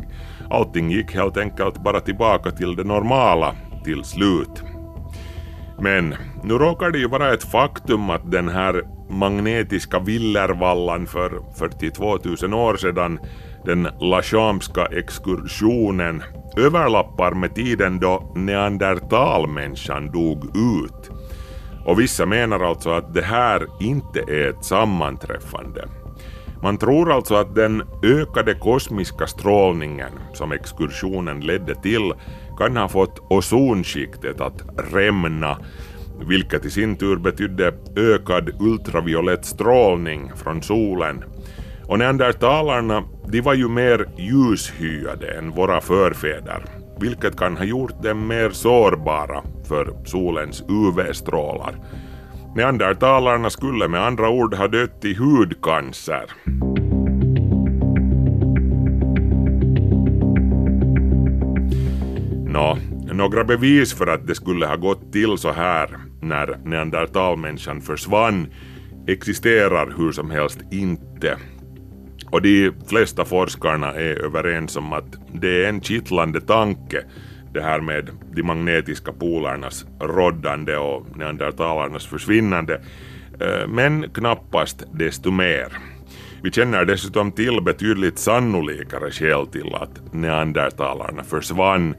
Allting 0.49 0.91
gick 0.91 1.15
helt 1.15 1.37
enkelt 1.37 1.83
bara 1.83 1.99
tillbaka 1.99 2.51
till 2.51 2.75
det 2.75 2.83
normala 2.83 3.55
till 3.83 4.03
slut. 4.03 4.63
Men 5.79 6.15
nu 6.43 6.53
råkar 6.53 6.91
det 6.91 6.99
ju 6.99 7.07
vara 7.07 7.33
ett 7.33 7.43
faktum 7.43 8.09
att 8.09 8.31
den 8.31 8.49
här 8.49 8.83
magnetiska 9.09 9.99
villervallan 9.99 11.07
för 11.07 11.31
42 11.57 12.17
000 12.47 12.53
år 12.53 12.75
sedan, 12.77 13.19
den 13.65 13.87
Lachamska 13.99 14.85
exkursionen, 14.85 16.23
överlappar 16.57 17.31
med 17.31 17.55
tiden 17.55 17.99
då 17.99 18.33
neandertalmänniskan 18.35 20.11
dog 20.11 20.45
ut. 20.45 21.11
Och 21.85 21.99
vissa 21.99 22.25
menar 22.25 22.59
alltså 22.59 22.89
att 22.89 23.13
det 23.13 23.21
här 23.21 23.67
inte 23.79 24.19
är 24.19 24.49
ett 24.49 24.65
sammanträffande. 24.65 25.87
Man 26.63 26.77
tror 26.77 27.11
alltså 27.11 27.35
att 27.35 27.55
den 27.55 27.83
ökade 28.03 28.53
kosmiska 28.53 29.27
strålningen 29.27 30.11
som 30.33 30.51
exkursionen 30.51 31.39
ledde 31.39 31.75
till 31.75 32.13
kan 32.57 32.77
ha 32.77 32.87
fått 32.87 33.19
ozonskiktet 33.29 34.41
att 34.41 34.63
rämna 34.93 35.57
vilket 36.25 36.65
i 36.65 36.69
sin 36.69 36.95
tur 36.95 37.15
betydde 37.15 37.73
ökad 37.95 38.49
ultraviolett 38.61 39.45
strålning 39.45 40.31
från 40.35 40.61
solen. 40.63 41.23
Och 41.85 41.99
neandertalarna, 41.99 43.03
de 43.27 43.41
var 43.41 43.53
ju 43.53 43.67
mer 43.67 44.05
ljushyade 44.17 45.37
än 45.37 45.51
våra 45.51 45.81
förfäder, 45.81 46.65
vilket 46.99 47.37
kan 47.37 47.57
ha 47.57 47.63
gjort 47.63 48.03
dem 48.03 48.27
mer 48.27 48.49
sårbara 48.49 49.43
för 49.67 49.93
solens 50.05 50.63
UV-strålar. 50.67 51.75
Neandertalarna 52.55 53.49
skulle 53.49 53.87
med 53.87 54.05
andra 54.05 54.29
ord 54.29 54.55
ha 54.55 54.67
dött 54.67 55.05
i 55.05 55.13
hudcancer. 55.13 56.25
Nå, 62.45 62.77
några 63.13 63.43
bevis 63.43 63.93
för 63.93 64.07
att 64.07 64.27
det 64.27 64.35
skulle 64.35 64.65
ha 64.65 64.75
gått 64.75 65.13
till 65.13 65.37
så 65.37 65.51
här 65.51 65.89
när 66.21 66.57
neandertalmänniskan 66.65 67.81
försvann 67.81 68.47
existerar 69.07 69.93
hur 69.97 70.11
som 70.11 70.31
helst 70.31 70.59
inte. 70.71 71.37
Och 72.31 72.41
de 72.41 72.71
flesta 72.87 73.25
forskarna 73.25 73.91
är 73.91 74.25
överens 74.25 74.77
om 74.77 74.93
att 74.93 75.15
det 75.33 75.65
är 75.65 75.69
en 75.69 75.81
kittlande 75.81 76.41
tanke 76.41 77.03
det 77.53 77.61
här 77.61 77.81
med 77.81 78.09
de 78.35 78.43
magnetiska 78.43 79.11
polernas 79.11 79.85
roddande 79.99 80.77
och 80.77 81.17
neandertalarnas 81.17 82.07
försvinnande, 82.07 82.81
eh, 83.39 83.67
men 83.67 84.09
knappast 84.09 84.83
desto 84.93 85.31
mer. 85.31 85.67
Vi 86.43 86.51
känner 86.51 86.85
dessutom 86.85 87.31
till 87.31 87.61
betydligt 87.61 88.19
sannolikare 88.19 89.11
skäl 89.11 89.47
till 89.47 89.75
att 89.75 90.13
neandertalarna 90.13 91.23
försvann 91.23 91.95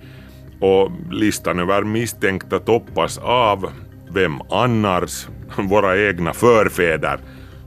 och 0.61 0.91
listan 1.11 1.59
över 1.59 1.83
misstänkta 1.83 2.59
toppas 2.59 3.19
av, 3.19 3.71
vem 4.15 4.41
annars, 4.51 5.29
våra 5.59 5.99
egna 5.99 6.33
förfäder 6.33 7.19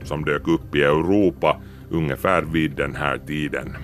som 0.02 0.24
dök 0.24 0.48
upp 0.48 0.74
i 0.74 0.82
Europa 0.82 1.60
ungefär 1.90 2.42
vid 2.42 2.70
den 2.70 2.96
här 2.96 3.18
tiden. 3.18 3.76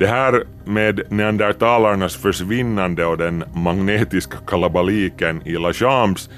Det 0.00 0.06
här 0.06 0.44
med 0.64 1.00
neandertalarnas 1.08 2.16
försvinnande 2.16 3.06
och 3.06 3.18
den 3.18 3.44
magnetiska 3.54 4.36
kalabaliken 4.46 5.42
i 5.44 5.52
La 5.52 5.72
Champs 5.72 6.30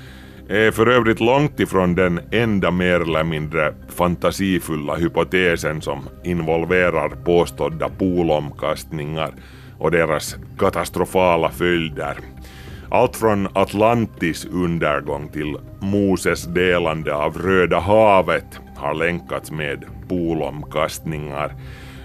är 0.48 0.70
för 0.70 0.86
övrigt 0.86 1.20
långt 1.20 1.60
ifrån 1.60 1.94
den 1.94 2.20
enda 2.30 2.70
mer 2.70 3.00
eller 3.00 3.24
mindre 3.24 3.74
fantasifulla 3.88 4.94
hypotesen 4.94 5.82
som 5.82 6.08
involverar 6.24 7.08
påstådda 7.08 7.88
polomkastningar 7.88 9.34
och 9.78 9.90
deras 9.90 10.36
katastrofala 10.58 11.50
följder. 11.50 12.16
Allt 12.90 13.16
från 13.16 13.48
Atlantis 13.52 14.44
undergång 14.44 15.28
till 15.28 15.56
Moses 15.80 16.44
delande 16.44 17.14
av 17.14 17.38
Röda 17.38 17.80
havet 17.80 18.60
har 18.76 18.94
länkats 18.94 19.50
med 19.50 19.84
polomkastningar. 20.08 21.52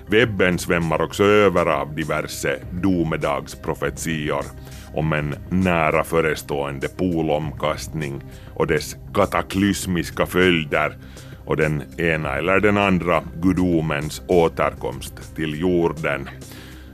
Webben 0.10 0.60
svämmar 0.60 1.02
också 1.02 1.24
över 1.24 1.66
av 1.66 1.96
diverse 1.96 2.60
domedagsprofetior 2.72 4.46
om 4.94 5.14
en 5.14 5.36
nära 5.50 6.04
förestående 6.04 6.88
polomkastning 6.88 8.24
och 8.54 8.68
dess 8.68 8.96
kataklysmiska 9.14 10.26
följder 10.26 10.98
och 11.46 11.58
den 11.58 11.84
ena 11.98 12.38
eller 12.38 12.60
den 12.60 12.78
andra 12.78 13.24
gudomens 13.42 14.22
återkomst 14.28 15.36
till 15.36 15.60
jorden. 15.60 16.30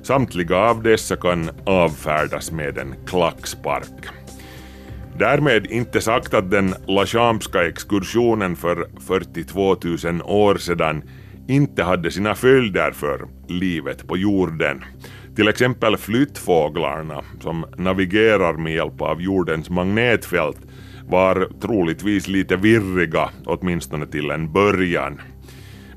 Samtliga 0.04 0.58
av 0.58 0.84
dessa 0.84 1.16
kan 1.16 1.50
avfärdas 1.66 2.52
med 2.52 2.78
en 2.78 2.96
klackspark. 3.06 4.08
Därmed 5.18 5.66
inte 5.66 6.02
sagt 6.02 6.34
att 6.34 6.52
den 6.52 6.76
Lachamska 6.88 7.68
exkursionen 7.68 8.56
för 8.56 8.88
42 9.08 9.76
000 10.04 10.22
år 10.22 10.58
sedan 10.58 11.04
inte 11.48 11.84
hade 11.84 12.12
sina 12.12 12.36
följder 12.36 12.92
för 12.92 13.28
livet 13.48 14.08
på 14.08 14.18
jorden. 14.18 14.84
Till 15.36 15.48
exempel 15.48 15.98
flyttfåglarna 15.98 17.22
som 17.42 17.66
navigerar 17.78 18.54
med 18.54 18.74
hjälp 18.74 19.02
av 19.02 19.22
jordens 19.22 19.70
magnetfält 19.70 20.58
var 21.08 21.50
troligtvis 21.62 22.28
lite 22.28 22.56
virriga, 22.56 23.30
åtminstone 23.46 24.06
till 24.06 24.32
en 24.32 24.54
början. 24.54 25.22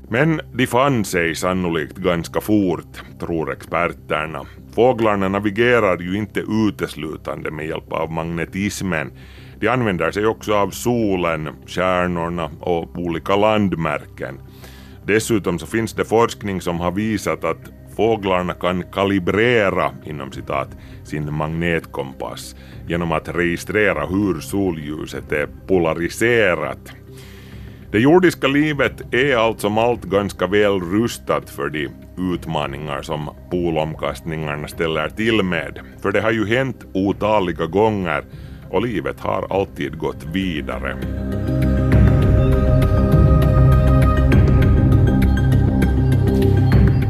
Men 0.09 0.41
de 0.53 0.67
fann 0.67 1.05
sig 1.05 1.35
sannolikt 1.35 1.97
ganska 1.97 2.41
fort, 2.41 3.03
tror 3.19 3.51
experterna. 3.51 4.45
Fåglarna 4.75 5.29
navigerar 5.29 6.01
ju 6.01 6.17
inte 6.17 6.39
uteslutande 6.39 7.51
med 7.51 7.67
hjälp 7.67 7.93
av 7.93 8.11
magnetismen. 8.11 9.11
De 9.59 9.67
använder 9.67 10.11
sig 10.11 10.25
också 10.25 10.53
av 10.53 10.69
solen, 10.69 11.49
stjärnorna 11.67 12.51
och 12.59 12.97
olika 12.97 13.35
landmärken. 13.35 14.39
Dessutom 15.07 15.59
så 15.59 15.65
finns 15.65 15.93
det 15.93 16.05
forskning 16.05 16.61
som 16.61 16.79
har 16.79 16.91
visat 16.91 17.43
att 17.43 17.71
fåglarna 17.95 18.53
kan 18.53 18.83
kalibrera 18.83 19.91
inom 20.05 20.31
citat 20.31 20.69
sin 21.03 21.33
magnetkompass 21.33 22.55
genom 22.87 23.11
att 23.11 23.29
registrera 23.29 24.05
hur 24.05 24.39
solljuset 24.39 25.31
är 25.31 25.47
polariserat. 25.67 26.91
Det 27.91 27.99
jordiska 27.99 28.47
livet 28.47 29.13
är 29.13 29.35
allt 29.35 29.61
som 29.61 29.77
allt 29.77 30.03
ganska 30.03 30.47
väl 30.47 30.79
rustat 30.79 31.49
för 31.49 31.69
de 31.69 31.89
utmaningar 32.33 33.01
som 33.01 33.29
polomkastningarna 33.51 34.67
ställer 34.67 35.09
till 35.09 35.43
med. 35.43 35.79
För 36.01 36.11
det 36.11 36.21
har 36.21 36.31
ju 36.31 36.45
hänt 36.45 36.85
otaliga 36.93 37.65
gånger 37.65 38.23
och 38.69 38.81
livet 38.81 39.19
har 39.19 39.47
alltid 39.49 39.97
gått 39.97 40.25
vidare. 40.33 40.97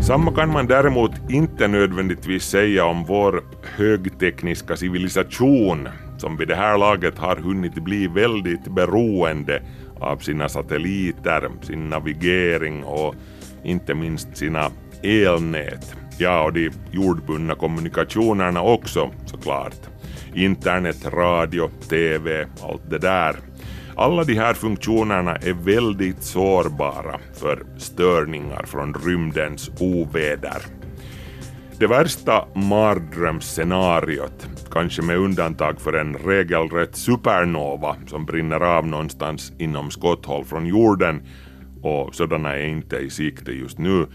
Samma 0.08 0.32
kan 0.32 0.52
man 0.52 0.68
däremot 0.68 1.12
inte 1.30 1.68
nödvändigtvis 1.68 2.44
säga 2.44 2.86
om 2.86 3.06
vår 3.06 3.44
högtekniska 3.64 4.76
civilisation 4.76 5.90
som 6.18 6.38
vid 6.38 6.48
det 6.48 6.56
här 6.56 6.78
laget 6.78 7.18
har 7.18 7.36
hunnit 7.36 7.74
bli 7.74 8.08
väldigt 8.08 8.68
beroende 8.68 9.62
av 10.00 10.18
sina 10.18 10.50
satelliter, 10.50 11.50
sin 11.62 11.90
navigering 11.90 12.84
och 12.84 13.16
inte 13.64 13.94
minst 13.94 14.38
sina 14.38 14.72
elnät. 15.04 15.96
Ja, 16.18 16.44
och 16.44 16.54
de 16.54 16.72
jordbundna 16.92 17.56
kommunikationerna 17.56 18.62
också 18.62 19.12
såklart. 19.26 19.82
Internet, 20.34 21.06
radio, 21.06 21.70
TV, 21.90 22.48
allt 22.64 22.90
det 22.90 23.00
där. 23.00 23.36
Alla 24.00 24.24
de 24.24 24.34
här 24.34 24.54
funktionerna 24.54 25.36
är 25.36 25.54
väldigt 25.54 26.24
sårbara 26.24 27.20
för 27.34 27.66
störningar 27.78 28.64
från 28.66 28.94
rymdens 28.94 29.72
oväder. 29.80 30.62
Det 31.80 31.88
värsta 31.88 32.46
mardrömsscenariot, 32.56 34.48
kanske 34.72 35.02
med 35.02 35.18
undantag 35.18 35.82
för 35.82 35.94
en 35.94 36.14
regelrätt 36.14 36.96
supernova 36.96 37.96
som 38.08 38.26
brinner 38.26 38.60
av 38.60 38.88
någonstans 38.88 39.54
inom 39.58 39.92
skotthåll 39.92 40.46
från 40.46 40.66
jorden, 40.66 41.22
och 41.82 42.16
sådana 42.16 42.56
är 42.56 42.66
inte 42.66 42.98
i 42.98 43.10
sikte 43.10 43.52
just 43.52 43.78
nu, 43.78 44.08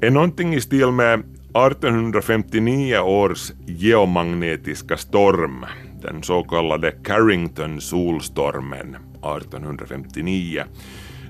är 0.00 0.10
någonting 0.10 0.54
i 0.54 0.60
stil 0.60 0.90
med 0.90 1.18
1859 1.18 2.98
års 2.98 3.52
geomagnetiska 3.66 4.96
storm, 4.96 5.66
den 6.02 6.22
så 6.22 6.42
kallade 6.42 6.90
Carrington-solstormen 6.90 9.09
1859. 9.22 10.62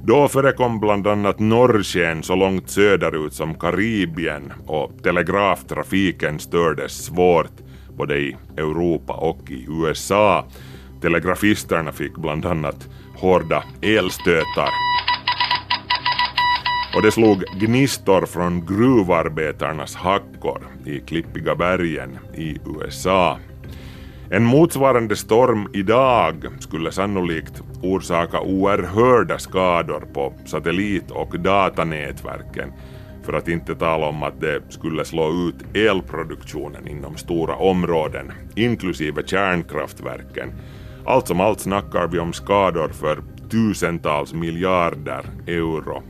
Då 0.03 0.29
förekom 0.29 0.81
bland 0.81 1.07
annat 1.07 1.38
norrsken 1.38 2.22
så 2.22 2.35
långt 2.35 2.70
söderut 2.70 3.33
som 3.33 3.55
Karibien 3.55 4.53
och 4.66 4.92
telegraftrafiken 5.03 6.38
stördes 6.38 7.05
svårt 7.05 7.53
både 7.96 8.18
i 8.18 8.37
Europa 8.57 9.12
och 9.12 9.50
i 9.50 9.66
USA. 9.68 10.44
Telegrafisterna 11.00 11.92
fick 11.92 12.16
bland 12.16 12.46
annat 12.46 12.88
hårda 13.16 13.64
elstötar. 13.83 14.70
Och 16.94 17.03
det 17.03 17.11
slog 17.11 17.44
gnistor 17.61 18.26
från 18.26 18.66
gruvarbetarnas 18.66 19.94
hackor 19.94 20.66
i 20.87 21.00
klippiga 21.00 21.55
bergen 21.55 22.18
i 22.35 22.59
USA. 22.79 23.38
En 24.32 24.44
motsvarande 24.44 25.16
storm 25.16 25.68
idag 25.72 26.46
skulle 26.58 26.92
sannolikt 26.92 27.62
orsaka 27.83 28.40
oerhörda 28.40 29.38
skador 29.38 30.00
på 30.12 30.33
satellit 30.46 31.10
och 31.10 31.40
datanätverken 31.40 32.72
för 33.22 33.33
att 33.33 33.48
inte 33.48 33.74
tala 33.74 34.06
om 34.06 34.22
att 34.22 34.40
det 34.40 34.62
skulle 34.68 35.04
slå 35.04 35.48
ut 35.48 35.76
elproduktionen 35.76 36.88
inom 36.88 37.16
stora 37.16 37.56
områden, 37.56 38.33
inklusive 38.56 39.22
kärnkraftverken. 39.26 40.52
Allt 41.06 41.28
som 41.28 41.40
allt 41.40 41.60
snackar 41.60 42.06
vi 42.06 42.18
om 42.18 42.33
skador 42.33 42.88
för 42.88 43.22
tusentals 43.50 44.35
miljarder 44.35 45.24
euro. 45.46 46.02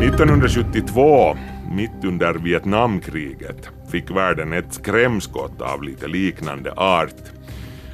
–1972 0.00 1.36
mitt 1.74 2.04
under 2.04 2.34
Vietnamkriget 2.34 3.68
fick 3.90 4.10
världen 4.10 4.52
ett 4.52 4.74
skrämskott 4.74 5.60
av 5.60 5.82
lite 5.82 6.08
liknande 6.08 6.72
art. 6.72 7.32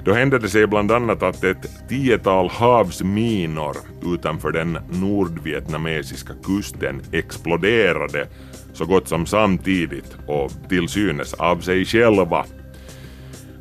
Då 0.05 0.13
hände 0.13 0.39
det 0.39 0.49
sig 0.49 0.67
bland 0.67 0.93
annat 0.93 1.23
att 1.23 1.45
ett 1.45 1.89
tiotal 1.89 2.49
havsminor 2.49 3.77
utanför 4.15 4.53
den 4.53 4.79
nordvietnamesiska 4.91 6.33
kusten 6.45 7.03
exploderade 7.13 8.27
så 8.73 8.85
gott 8.85 9.09
som 9.09 9.27
samtidigt 9.27 10.17
och 10.27 10.51
till 10.69 10.89
synes 10.89 11.35
av 11.35 11.61
sig 11.61 11.85
själva. 11.85 12.45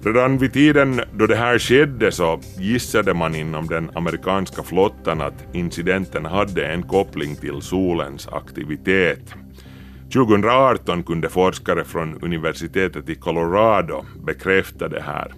Redan 0.03 0.37
vid 0.37 0.53
tiden 0.53 1.01
då 1.13 1.27
det 1.27 1.35
här 1.35 1.59
skedde 1.59 2.11
så 2.11 2.39
gissade 2.57 3.13
man 3.13 3.35
inom 3.35 3.67
den 3.67 3.91
amerikanska 3.93 4.63
flottan 4.63 5.21
att 5.21 5.45
incidenten 5.53 6.25
hade 6.25 6.65
en 6.65 6.83
koppling 6.83 7.35
till 7.35 7.61
solens 7.61 8.27
aktivitet. 8.27 9.33
2018 10.13 11.03
kunde 11.03 11.29
forskare 11.29 11.83
från 11.83 12.21
universitetet 12.21 13.09
i 13.09 13.15
Colorado 13.15 14.05
bekräfta 14.25 14.87
det 14.87 15.01
här. 15.01 15.33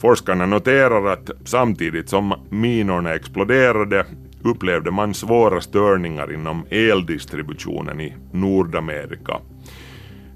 Forskarna 0.00 0.46
noterar 0.46 1.06
att 1.06 1.30
samtidigt 1.44 2.08
som 2.08 2.34
minorna 2.50 3.14
exploderade 3.14 4.06
upplevde 4.42 4.90
man 4.90 5.14
svåra 5.14 5.60
störningar 5.60 6.32
inom 6.32 6.66
eldistributionen 6.70 8.00
i 8.00 8.14
Nordamerika. 8.32 9.40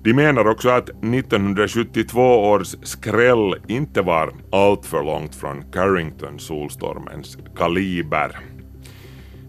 De 0.03 0.15
menar 0.15 0.49
också 0.49 0.69
att 0.69 0.89
1972 0.89 2.21
års 2.51 2.77
skräll 2.83 3.55
inte 3.67 4.03
var 4.03 4.33
alltför 4.53 5.03
långt 5.03 5.35
från 5.35 5.63
Carrington-solstormens 5.73 7.39
kaliber. 7.57 8.39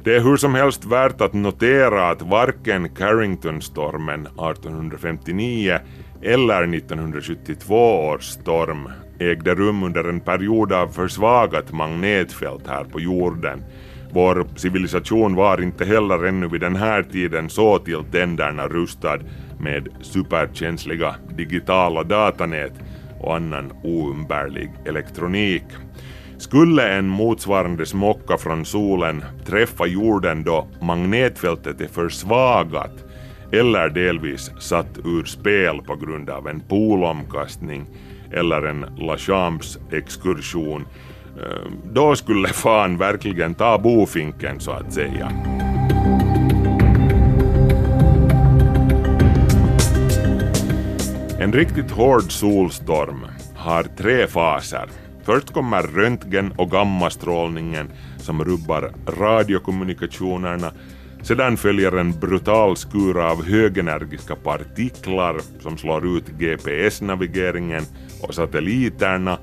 Det 0.10 0.16
är 0.16 0.22
hur 0.22 0.38
som 0.38 0.56
helst 0.56 0.86
värt 0.86 1.22
att 1.22 1.34
notera 1.34 2.10
att 2.10 2.22
varken 2.22 2.90
Carrington-stormen 2.90 4.26
1859 4.26 5.80
eller 6.22 6.74
1972 6.76 7.76
års 7.76 8.24
storm 8.24 8.90
ägde 9.20 9.56
rum 9.56 9.84
under 9.84 10.04
en 10.04 10.20
period 10.20 10.74
av 10.74 10.88
försvagat 10.88 11.72
magnetfält 11.72 12.68
här 12.68 12.84
på 12.84 13.00
jorden. 13.00 13.64
Vår 14.12 14.48
civilisation 14.56 15.36
var 15.36 15.62
inte 15.62 15.86
heller 15.86 16.26
ännu 16.26 16.48
vid 16.48 16.62
den 16.62 16.76
här 16.76 17.04
tiden 17.04 17.50
så 17.50 17.80
till 17.80 18.04
tänderna 18.12 18.68
rustad 18.68 19.20
med 19.60 19.88
superkänsliga 20.02 21.16
digitala 21.38 22.04
datanät 22.04 22.74
och 23.20 23.36
annan 23.36 23.72
oumbärlig 23.84 24.72
elektronik. 24.86 25.66
Skulle 26.40 26.98
en 26.98 27.08
motsvarande 27.08 27.86
smocka 27.86 28.38
från 28.38 28.66
solen 28.66 29.24
träffa 29.46 29.86
jorden 29.86 30.44
då 30.44 30.68
magnetfältet 30.82 31.82
är 31.82 31.88
försvagat 31.88 32.92
eller 33.52 33.90
delvis 33.90 34.52
satt 34.60 34.98
ur 35.04 35.24
spel 35.24 35.82
på 35.82 35.96
grund 35.96 36.30
av 36.30 36.48
en 36.48 36.60
polomkastning 36.60 37.86
eller 38.32 38.62
en 38.62 38.86
Lachamps-exkursion, 38.98 40.86
eh, 41.38 41.72
då 41.94 42.16
skulle 42.16 42.48
fan 42.48 42.98
verkligen 42.98 43.56
ta 43.56 43.78
bofinken 43.78 44.60
så 44.60 44.72
att 44.72 44.94
säga. 44.94 45.32
En 51.40 51.54
riktigt 51.54 51.92
hård 51.92 52.32
solstorm 52.32 53.26
har 53.56 53.84
tre 53.84 54.28
faser. 54.28 55.09
Först 55.30 55.54
kommer 55.54 55.84
röntgen 55.84 56.52
och 56.58 56.72
gammastrålningen 56.72 57.90
som 58.18 58.44
rubbar 58.44 58.92
radiokommunikationerna. 59.08 60.72
Sedan 61.22 61.58
följer 61.58 61.92
en 61.92 62.20
brutal 62.20 62.78
skur 62.78 63.20
av 63.32 63.46
högenergiska 63.46 64.36
partiklar 64.36 65.42
som 65.60 65.78
slår 65.78 66.18
ut 66.18 66.28
GPS-navigeringen 66.28 67.84
och 68.22 68.36
satelliterna. 68.36 69.38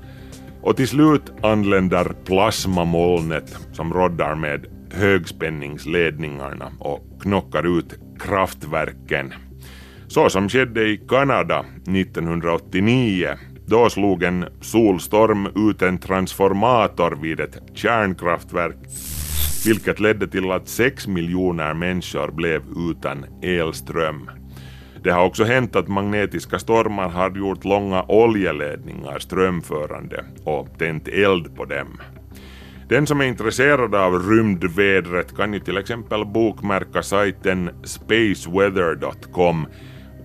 Och 0.61 0.75
till 0.75 0.87
slut 0.87 1.33
anländer 1.41 2.11
plasmamolnet 2.25 3.57
som 3.73 3.93
roddar 3.93 4.35
med 4.35 4.65
högspänningsledningarna 4.91 6.71
och 6.79 7.21
knockar 7.21 7.77
ut 7.77 7.99
kraftverken. 8.19 9.33
Så 10.07 10.29
som 10.29 10.49
skedde 10.49 10.87
i 10.87 10.97
Kanada 10.97 11.65
1989. 11.87 13.37
Då 13.69 13.89
slog 13.89 14.23
en 14.23 14.45
solstorm 14.61 15.69
ut 15.69 15.81
en 15.81 15.97
transformator 15.97 17.17
vid 17.21 17.39
ett 17.39 17.57
kärnkraftverk, 17.73 18.77
vilket 19.65 19.99
ledde 19.99 20.27
till 20.27 20.51
att 20.51 20.67
6 20.67 21.07
miljoner 21.07 21.73
människor 21.73 22.31
blev 22.31 22.61
utan 22.91 23.25
elström. 23.41 24.29
Det 25.03 25.11
har 25.11 25.25
också 25.25 25.43
hänt 25.43 25.75
att 25.75 25.87
magnetiska 25.87 26.59
stormar 26.59 27.09
har 27.09 27.37
gjort 27.37 27.65
långa 27.65 28.03
oljeledningar 28.07 29.19
strömförande 29.19 30.25
och 30.43 30.67
tänt 30.77 31.07
eld 31.07 31.55
på 31.55 31.65
dem. 31.65 32.01
Den 32.89 33.07
som 33.07 33.21
är 33.21 33.25
intresserad 33.25 33.95
av 33.95 34.29
rymdvädret 34.29 35.37
kan 35.37 35.53
ju 35.53 35.59
till 35.59 35.77
exempel 35.77 36.25
bokmärka 36.25 37.03
sajten 37.03 37.69
spaceweather.com 37.83 39.67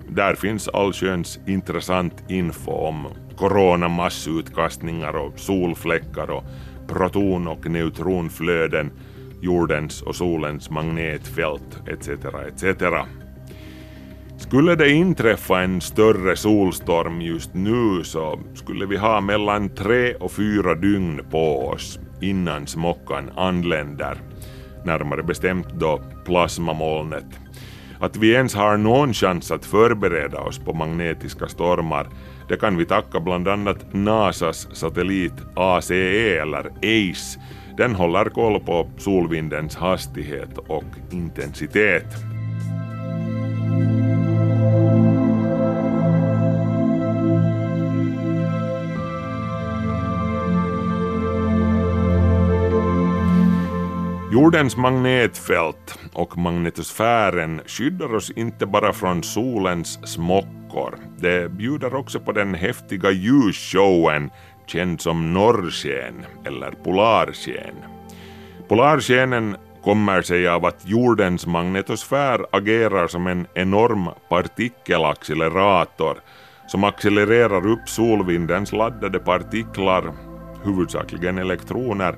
där 0.08 0.34
finns 0.34 0.68
allsköns 0.68 1.38
intressant 1.46 2.24
info 2.28 2.72
om 2.72 3.06
coronamassutkastningar 3.36 5.16
och 5.16 5.38
solfläckar 5.38 6.30
och 6.30 6.44
proton 6.88 7.48
och 7.48 7.66
neutronflöden, 7.66 8.90
jordens 9.40 10.02
och 10.02 10.16
solens 10.16 10.70
magnetfält 10.70 11.82
etc. 11.86 12.08
etc. 12.48 12.82
Skulle 14.36 14.74
det 14.74 14.90
inträffa 14.90 15.60
en 15.60 15.80
större 15.80 16.36
solstorm 16.36 17.20
just 17.20 17.54
nu 17.54 18.04
så 18.04 18.38
skulle 18.54 18.86
vi 18.86 18.96
ha 18.96 19.20
mellan 19.20 19.68
tre 19.68 20.14
och 20.14 20.32
fyra 20.32 20.74
dygn 20.74 21.20
på 21.30 21.68
oss 21.68 21.98
innan 22.20 22.66
smockan 22.66 23.30
anländer, 23.36 24.18
närmare 24.84 25.22
bestämt 25.22 25.68
då 25.74 26.00
plasmamolnet 26.24 27.26
att 28.02 28.16
vi 28.16 28.32
ens 28.32 28.54
har 28.54 28.76
någon 28.76 29.14
chans 29.14 29.50
att 29.50 29.64
förbereda 29.64 30.40
oss 30.40 30.58
på 30.58 30.72
magnetiska 30.72 31.48
stormar, 31.48 32.08
det 32.52 32.58
kan 32.58 32.76
vi 32.76 32.84
tacka 32.84 33.20
bland 33.20 33.48
annat 33.48 33.92
NASAs 33.92 34.68
satellit 34.72 35.32
ACE 35.54 36.38
eller 36.40 36.66
ACE. 36.82 37.40
Den 37.76 37.94
håller 37.94 38.24
koll 38.24 38.60
på 38.60 38.90
solvindens 38.98 39.76
hastighet 39.76 40.58
och 40.58 40.84
intensitet. 41.10 42.06
Jordens 54.32 54.76
magnetfält 54.76 55.98
och 56.12 56.38
magnetosfären 56.38 57.60
skyddar 57.66 58.14
oss 58.14 58.30
inte 58.30 58.66
bara 58.66 58.92
från 58.92 59.22
solens 59.22 59.98
smockor. 60.72 60.98
Det 61.18 61.48
bjuder 61.52 61.94
också 61.94 62.20
på 62.20 62.32
den 62.32 62.54
häftiga 62.54 63.10
ljusshowen 63.10 64.30
känd 64.66 65.00
som 65.00 65.32
norrsken 65.32 66.26
eller 66.44 66.70
polarsken. 66.70 67.74
Polarskenen 68.68 69.56
kommer 69.84 70.22
sig 70.22 70.48
av 70.48 70.66
att 70.66 70.88
jordens 70.88 71.46
magnetosfär 71.46 72.46
agerar 72.52 73.08
som 73.08 73.26
en 73.26 73.46
enorm 73.54 74.08
partikelaccelerator 74.28 76.16
som 76.66 76.84
accelererar 76.84 77.66
upp 77.66 77.88
solvindens 77.88 78.72
laddade 78.72 79.18
partiklar, 79.18 80.12
huvudsakligen 80.64 81.38
elektroner, 81.38 82.16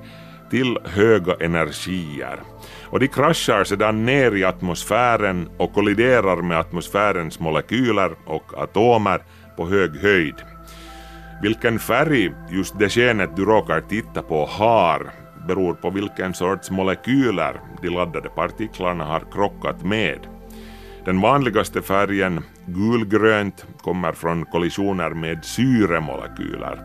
till 0.51 0.79
höga 0.85 1.35
energier. 1.41 2.54
Och 2.95 3.01
de 3.01 3.09
kraschar 3.09 3.65
sedan 3.65 4.07
ner 4.07 4.35
i 4.35 4.45
atmosfären 4.45 5.49
och 5.57 5.73
kolliderar 5.73 6.43
med 6.43 6.59
atmosfärens 6.59 7.41
molekyler 7.41 8.15
och 8.27 8.63
atomer 8.63 9.23
på 9.57 9.69
hög 9.69 9.97
höjd. 9.97 10.35
Vilken 11.43 11.79
färg 11.79 12.33
just 12.51 12.79
det 12.79 12.89
skenet 12.89 13.37
du 13.37 13.45
råkar 13.45 13.81
titta 13.81 14.23
på 14.23 14.47
har 14.47 15.11
beror 15.49 15.75
på 15.75 15.91
vilken 15.91 16.35
sorts 16.35 16.71
molekyler 16.71 17.61
de 17.83 17.89
laddade 17.89 18.29
partiklarna 18.29 19.05
har 19.05 19.23
krockat 19.33 19.85
med. 19.85 20.19
Den 21.05 21.21
vanligaste 21.21 21.83
färgen, 21.83 22.45
gulgrönt, 22.67 23.67
kommer 23.81 24.13
från 24.13 24.45
kollisioner 24.45 25.11
med 25.11 25.45
syremolekyler. 25.45 26.79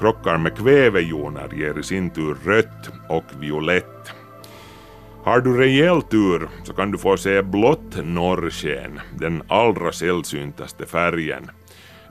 Krockar 0.00 0.38
med 0.38 0.56
kvävejoner 0.56 1.48
ger 1.54 1.78
i 1.78 1.82
sin 1.82 2.10
tur 2.10 2.36
rött 2.44 2.90
och 3.08 3.24
violett. 3.40 4.19
Har 5.24 5.40
du 5.40 5.56
rejäl 5.56 6.02
tur 6.02 6.48
så 6.64 6.72
kan 6.72 6.90
du 6.90 6.98
få 6.98 7.16
se 7.16 7.42
blått 7.42 7.96
norrsken, 8.04 9.00
den 9.18 9.42
allra 9.48 9.92
sällsyntaste 9.92 10.86
färgen. 10.86 11.50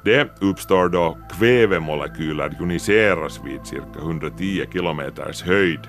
Det 0.06 0.30
uppstår 0.42 0.90
då 0.90 1.18
kvävemolekyler 1.40 2.56
joniseras 2.60 3.40
vid 3.46 3.66
cirka 3.66 4.00
110 4.00 4.66
kilometers 4.74 5.44
höjd. 5.44 5.80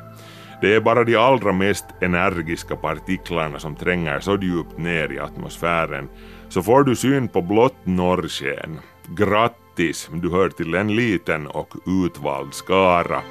Det 0.61 0.75
är 0.75 0.81
bara 0.81 1.05
de 1.05 1.16
allra 1.16 1.53
mest 1.53 1.85
energiska 2.01 2.77
partiklarna 2.77 3.59
som 3.59 3.77
tränger 3.77 4.21
så 4.21 4.39
djupt 4.43 4.79
ner 4.79 5.12
i 5.12 5.18
atmosfären, 5.18 6.09
så 6.49 6.62
får 6.62 6.85
du 6.85 6.97
syn 6.97 7.29
på 7.29 7.43
blått 7.43 7.87
norrsken. 7.87 8.79
Grattis! 9.09 9.61
grattis, 9.81 10.09
du 10.12 10.31
hör 10.31 10.51
till 10.51 10.75
en 10.75 10.97
liten 10.97 11.47
och 11.47 11.75
utvald 11.87 12.55
skara. 12.55 13.23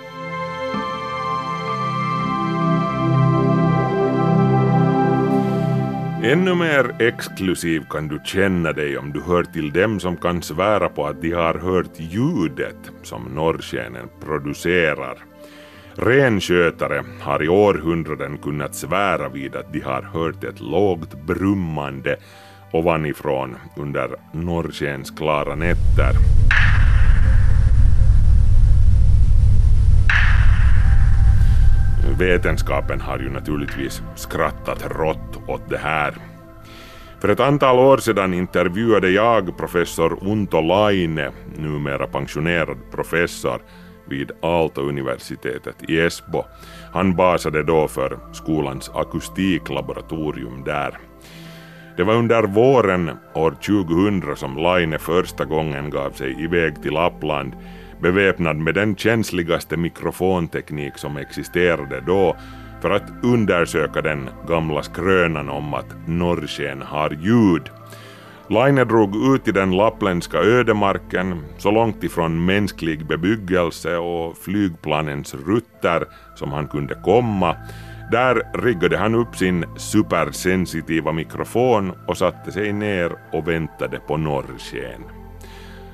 Ännu 6.23 6.55
mer 6.55 6.95
exklusiv 7.01 7.83
kan 7.89 8.07
du 8.07 8.19
känna 8.25 8.73
dig 8.73 8.97
om 8.97 9.13
du 9.13 9.21
hör 9.21 9.43
till 9.43 9.71
dem 9.71 9.99
som 9.99 10.17
kan 10.17 10.41
svära 10.41 10.89
på 10.89 11.05
att 11.05 11.21
de 11.21 11.31
har 11.31 11.53
hört 11.53 11.99
ljudet 11.99 12.91
som 13.03 13.23
norrskenen 13.23 14.09
producerar. 14.25 15.17
Renskötare 15.93 17.03
har 17.21 17.43
i 17.43 17.49
århundraden 17.49 18.37
kunnat 18.37 18.75
svära 18.75 19.29
vid 19.29 19.55
att 19.55 19.73
de 19.73 19.79
har 19.79 20.01
hört 20.01 20.43
ett 20.43 20.59
lågt 20.59 21.13
brummande 21.27 22.17
ovanifrån 22.71 23.55
under 23.77 24.09
norrskens 24.33 25.11
klara 25.11 25.55
nätter. 25.55 26.13
Vetenskapen 32.19 33.01
har 33.01 33.19
ju 33.19 33.29
naturligtvis 33.29 34.01
skrattat 34.15 34.85
rått 34.91 35.49
åt 35.49 35.69
det 35.69 35.77
här. 35.77 36.13
För 37.21 37.29
ett 37.29 37.39
antal 37.39 37.79
år 37.79 37.97
sedan 37.97 38.33
intervjuade 38.33 39.09
jag 39.09 39.57
professor 39.57 40.17
Unto 40.21 40.61
Laine, 40.61 41.31
numera 41.57 42.07
pensionerad 42.07 42.77
professor 42.91 43.61
vid 44.09 44.31
Aalto-universitetet 44.41 45.75
i 45.87 45.99
Esbo. 45.99 46.43
Han 46.93 47.15
basade 47.15 47.63
då 47.63 47.87
för 47.87 48.19
skolans 48.33 48.91
akustiklaboratorium 48.93 50.63
där. 50.63 50.97
Det 51.97 52.03
var 52.03 52.13
under 52.13 52.43
våren 52.43 53.11
år 53.33 53.51
2000 53.51 54.35
som 54.35 54.57
Laine 54.57 54.99
första 54.99 55.45
gången 55.45 55.89
gav 55.89 56.11
sig 56.11 56.43
iväg 56.43 56.81
till 56.81 56.93
Lappland 56.93 57.53
beväpnad 58.01 58.57
med 58.57 58.75
den 58.75 58.95
känsligaste 58.95 59.77
mikrofonteknik 59.77 60.97
som 60.97 61.17
existerade 61.17 62.01
då 62.05 62.35
för 62.81 62.89
att 62.89 63.11
undersöka 63.23 64.01
den 64.01 64.29
gamla 64.47 64.83
skrönan 64.83 65.49
om 65.49 65.73
att 65.73 65.95
norrsken 66.07 66.81
har 66.81 67.09
ljud. 67.09 67.69
Laine 68.49 68.83
drog 68.83 69.35
ut 69.35 69.47
i 69.47 69.51
den 69.51 69.77
lappländska 69.77 70.37
ödemarken, 70.37 71.43
så 71.57 71.71
långt 71.71 72.03
ifrån 72.03 72.45
mänsklig 72.45 73.07
bebyggelse 73.07 73.97
och 73.97 74.37
flygplanens 74.37 75.35
rutter 75.35 76.05
som 76.35 76.51
han 76.51 76.67
kunde 76.67 76.95
komma. 76.95 77.55
Där 78.11 78.41
riggade 78.53 78.97
han 78.97 79.15
upp 79.15 79.35
sin 79.35 79.65
supersensitiva 79.77 81.11
mikrofon 81.11 81.91
och 82.07 82.17
satte 82.17 82.51
sig 82.51 82.73
ner 82.73 83.11
och 83.31 83.47
väntade 83.47 83.99
på 83.99 84.17
norrsken. 84.17 85.03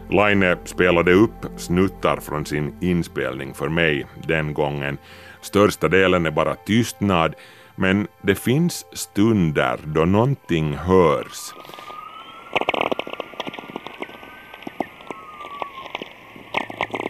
Laine 0.09 0.57
spelade 0.65 1.13
upp 1.13 1.45
snuttar 1.57 2.17
från 2.17 2.45
sin 2.45 2.73
inspelning 2.81 3.53
för 3.53 3.69
mig 3.69 4.05
den 4.27 4.53
gången. 4.53 4.97
Största 5.41 5.87
delen 5.87 6.25
är 6.25 6.31
bara 6.31 6.55
tystnad, 6.55 7.35
men 7.75 8.07
det 8.21 8.35
finns 8.35 8.85
stunder 8.93 9.79
då 9.85 10.05
någonting 10.05 10.73
hörs. 10.73 11.53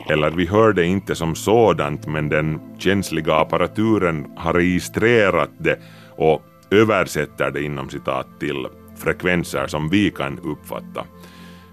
Eller 0.09 0.31
vi 0.31 0.45
hör 0.45 0.73
det 0.73 0.85
inte 0.85 1.15
som 1.15 1.35
sådant, 1.35 2.07
men 2.07 2.29
den 2.29 2.59
känsliga 2.79 3.35
apparaturen 3.35 4.25
har 4.37 4.53
registrerat 4.53 5.49
det 5.57 5.79
och 6.17 6.41
översätter 6.71 7.51
det 7.51 7.63
inom 7.63 7.89
citat 7.89 8.27
till 8.39 8.67
frekvenser 8.97 9.67
som 9.67 9.89
vi 9.89 10.11
kan 10.11 10.39
uppfatta. 10.39 11.05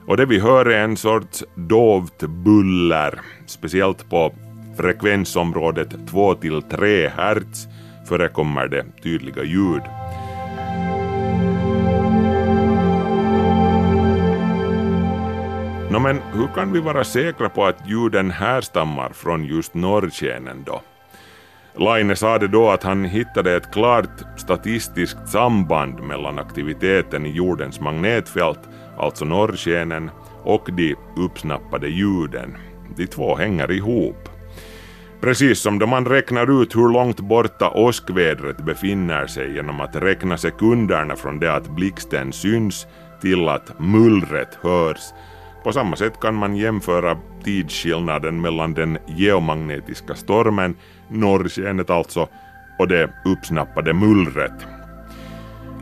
Och 0.07 0.16
det 0.16 0.26
vi 0.26 0.38
hör 0.38 0.66
är 0.66 0.84
en 0.84 0.96
sorts 0.96 1.44
dovt 1.55 2.18
buller, 2.22 3.20
speciellt 3.46 4.11
på 4.11 4.34
frekvensområdet 4.76 5.88
2–3 5.88 7.09
Hz 7.09 7.68
förekommer 8.09 8.68
det 8.68 8.84
tydliga 9.03 9.42
ljud. 9.42 9.82
Nå 15.90 15.98
men 15.98 16.20
hur 16.32 16.46
kan 16.55 16.72
vi 16.72 16.80
vara 16.80 17.05
säkra 17.05 17.48
på 17.48 17.64
att 17.64 17.88
ljuden 17.88 18.30
härstammar 18.30 19.11
från 19.12 19.44
just 19.44 19.74
norrskenen 19.74 20.64
då? 20.66 20.80
Laine 21.76 22.16
sade 22.16 22.48
då 22.48 22.70
att 22.70 22.82
han 22.82 23.05
hittade 23.05 23.57
ett 23.57 23.72
klart 23.72 24.22
statistiskt 24.36 25.28
samband 25.28 26.00
mellan 26.03 26.38
aktiviteten 26.38 27.26
i 27.26 27.30
jordens 27.30 27.80
magnetfält, 27.80 28.61
alltså 29.03 29.24
norrskenen, 29.24 30.11
och 30.44 30.68
de 30.72 30.94
uppsnappade 31.16 31.88
ljuden. 31.88 32.57
De 32.96 33.07
två 33.07 33.36
hänger 33.36 33.70
ihop. 33.70 34.28
Precis 35.20 35.59
som 35.59 35.78
då 35.78 35.86
man 35.86 36.07
räknar 36.07 36.62
ut 36.62 36.76
hur 36.76 36.92
långt 36.92 37.20
borta 37.20 37.70
åskvädret 37.70 38.57
befinner 38.57 39.26
sig 39.26 39.55
genom 39.55 39.80
att 39.80 39.96
räkna 39.96 40.36
sekunderna 40.36 41.16
från 41.16 41.38
det 41.38 41.55
att 41.55 41.68
blixten 41.68 42.32
syns 42.32 42.86
till 43.20 43.48
att 43.48 43.80
mullret 43.80 44.59
hörs. 44.62 45.00
På 45.64 45.72
samma 45.72 45.96
sätt 45.96 46.20
kan 46.20 46.34
man 46.34 46.57
jämföra 46.57 47.18
tidsskillnaden 47.44 48.40
mellan 48.40 48.74
den 48.74 48.98
geomagnetiska 49.07 50.14
stormen, 50.14 50.76
norrskenet 51.09 51.90
alltså, 51.90 52.28
och 52.78 52.88
det 52.88 53.11
uppsnappade 53.24 53.92
mullret. 53.92 54.66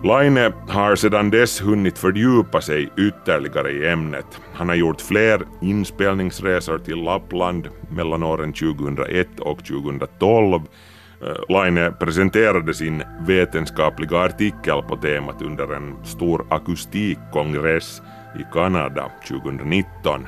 Laine 0.03 0.53
har 0.68 0.96
sedan 0.96 1.30
dess 1.30 1.61
hunnit 1.61 1.98
fördjupa 1.98 2.61
sig 2.61 2.90
ytterligare 2.98 3.70
i 3.70 3.88
ämnet. 3.88 4.40
Han 4.55 4.68
har 4.68 4.76
gjort 4.76 5.01
fler 5.01 5.42
inspelningsresor 5.61 6.78
till 6.78 7.03
Lappland 7.03 7.68
mellan 7.90 8.22
åren 8.22 8.53
2001 8.53 9.40
och 9.40 9.64
2012. 9.64 10.62
Eh, 11.22 11.28
Laine 11.48 11.92
presenterade 11.92 12.74
sin 12.74 13.03
vetenskapliga 13.26 14.18
artikel 14.18 14.82
på 14.88 14.96
temat 14.96 15.42
under 15.42 15.74
en 15.74 16.05
stor 16.05 16.46
akustikkongress 16.51 18.03
i 18.40 18.42
Kanada 18.53 19.11
2019. 19.28 20.26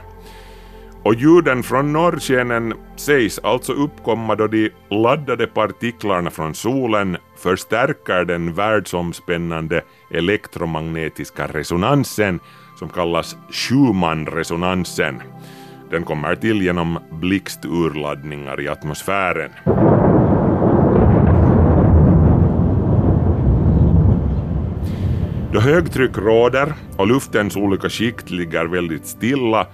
Och 1.05 1.15
ljuden 1.15 1.63
från 1.63 1.93
norrskenen 1.93 2.75
sägs 2.97 3.39
alltså 3.39 3.73
uppkomma 3.73 4.35
då 4.35 4.47
de 4.47 4.71
laddade 4.91 5.47
partiklarna 5.47 6.31
från 6.31 6.55
solen 6.55 7.17
förstärker 7.43 8.25
den 8.25 8.55
världsomspännande 8.55 9.83
elektromagnetiska 10.11 11.47
resonansen 11.47 12.41
som 12.79 12.89
kallas 12.89 13.37
Schumann-resonansen. 13.51 15.23
Den 15.91 16.05
kommer 16.05 16.35
till 16.35 16.63
genom 16.63 16.99
blixturladdningar 17.11 18.61
i 18.61 18.69
atmosfären. 18.69 19.51
Då 25.53 25.61
högtryck 25.61 26.19
råder 26.19 26.75
och 26.97 27.07
luftens 27.07 27.57
olika 27.57 27.89
skikt 27.89 28.31
ligger 28.31 28.65
väldigt 28.65 29.07
stilla 29.07 29.67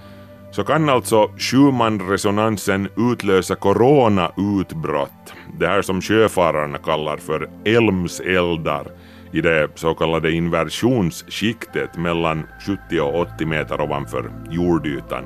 så 0.59 0.65
kan 0.65 0.89
alltså 0.89 1.31
Schumann-resonansen 1.37 2.89
utlösa 2.97 3.55
coronautbrott, 3.55 5.33
det 5.59 5.67
här 5.67 5.81
som 5.81 6.01
sjöfararna 6.01 6.77
kallar 6.77 7.17
för 7.17 7.49
elmseldar 7.65 8.87
i 9.31 9.41
det 9.41 9.69
så 9.75 9.93
kallade 9.93 10.31
inversionsskiktet 10.31 11.97
mellan 11.97 12.43
70 12.89 13.01
och 13.01 13.19
80 13.19 13.45
meter 13.45 13.81
ovanför 13.81 14.31
jordytan. 14.49 15.25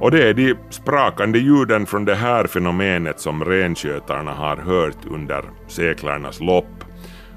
Och 0.00 0.10
det 0.10 0.28
är 0.28 0.34
de 0.34 0.54
sprakande 0.70 1.38
ljuden 1.38 1.86
från 1.86 2.04
det 2.04 2.14
här 2.14 2.46
fenomenet 2.46 3.20
som 3.20 3.44
renskötarna 3.44 4.32
har 4.32 4.56
hört 4.56 5.06
under 5.10 5.44
seklernas 5.68 6.40
lopp 6.40 6.84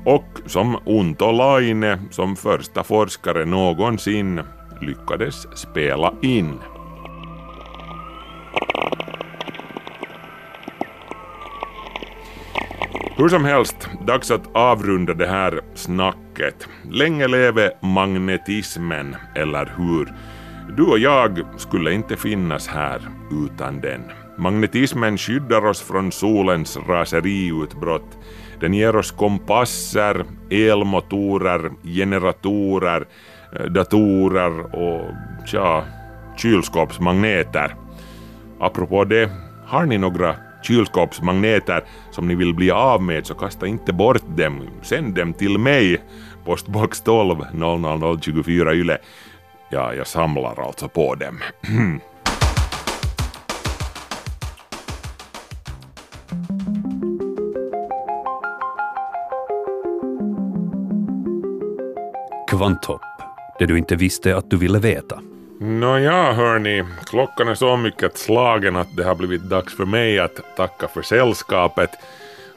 och 0.06 0.40
som 0.46 0.78
Unto 0.86 1.32
Laine 1.32 2.00
som 2.12 2.36
första 2.36 2.84
forskare 2.84 3.46
någonsin 3.46 4.42
lyckades 4.82 5.58
spela 5.58 6.14
in. 6.22 6.60
Hur 13.18 13.30
som 13.30 13.46
helst, 13.46 13.90
dags 14.08 14.32
att 14.32 14.56
avrunda 14.56 15.14
det 15.14 15.28
här 15.28 15.62
snacket. 15.74 16.68
Länge 16.92 17.28
leve 17.28 17.72
magnetismen, 17.82 19.16
eller 19.36 19.74
hur? 19.78 20.14
Du 20.78 20.84
och 20.84 21.00
jag 21.00 21.40
skulle 21.58 21.94
inte 21.94 22.16
finnas 22.16 22.68
här 22.68 23.02
utan 23.46 23.82
den. 23.82 24.02
Magnetismen 24.38 25.18
skyddar 25.18 25.66
oss 25.66 25.82
från 25.82 26.12
solens 26.12 26.78
raseriutbrott. 26.88 28.18
Den 28.60 28.74
ger 28.74 28.96
oss 28.96 29.12
kompasser, 29.12 30.26
elmotorer, 30.50 31.72
generatorer, 31.84 33.08
eh, 33.60 33.66
datorer 33.66 34.76
och 34.76 35.12
tja, 35.46 35.84
kylskåpsmagneter. 36.38 37.76
Apropå 38.60 39.04
det, 39.04 39.30
har 39.66 39.86
ni 39.86 39.98
några 39.98 40.36
kylskåpsmagneter 40.66 41.84
som 42.12 42.28
ni 42.28 42.36
vill 42.36 42.54
bli 42.54 42.72
av 42.72 43.02
med 43.02 43.26
så 43.26 43.34
kasta 43.34 43.68
inte 43.68 43.94
bort 43.94 44.38
dem. 44.38 44.68
Sänd 44.82 45.16
dem 45.16 45.34
till 45.34 45.58
mig, 45.58 46.02
postbox 46.46 47.02
12 47.02 47.38
00024 47.54 48.74
YLE. 48.74 48.98
Ja, 49.70 49.94
jag 49.94 50.08
samlar 50.08 50.68
alltså 50.68 50.88
på 50.88 51.16
dem. 51.16 51.40
Kvantopp. 62.48 63.02
det 63.60 63.66
du 63.66 63.78
inte 63.78 63.96
visste 63.96 64.38
att 64.38 64.50
du 64.50 64.58
ville 64.58 64.80
veta. 64.80 65.20
Nåja, 65.60 66.34
hörni, 66.34 66.84
klockan 67.06 67.48
är 67.48 67.56
så 67.56 67.78
mycket 67.78 68.18
slagen 68.18 68.76
att 68.76 68.96
det 68.96 69.04
har 69.04 69.16
blivit 69.16 69.42
dags 69.42 69.78
för 69.78 69.86
mig 69.86 70.20
att 70.20 70.56
tacka 70.58 70.88
för 70.88 71.02
sällskapet. 71.02 71.90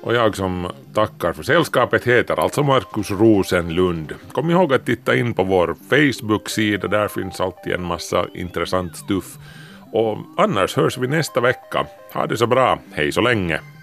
Och 0.03 0.14
jag 0.14 0.36
som 0.36 0.70
tackar 0.94 1.32
för 1.32 1.42
sällskapet 1.42 2.05
heter 2.05 2.40
alltså 2.40 2.62
Markus 2.62 3.11
Rosenlund. 3.11 4.14
Kom 4.32 4.51
ihåg 4.51 4.72
att 4.72 4.86
titta 4.86 5.16
in 5.16 5.34
på 5.34 5.44
vår 5.44 5.76
Facebook-sida, 5.90 6.88
där 6.88 7.09
finns 7.09 7.40
alltid 7.40 7.72
en 7.72 7.84
massa 7.84 8.26
intressant 8.34 8.96
stuff. 8.96 9.36
Och 9.92 10.18
annars 10.36 10.76
hörs 10.76 10.99
vi 10.99 11.07
nästa 11.07 11.40
vecka. 11.40 11.86
Ha 12.12 12.26
det 12.26 12.36
så 12.36 12.46
bra, 12.46 12.78
hej 12.92 13.12
så 13.12 13.20
länge! 13.20 13.78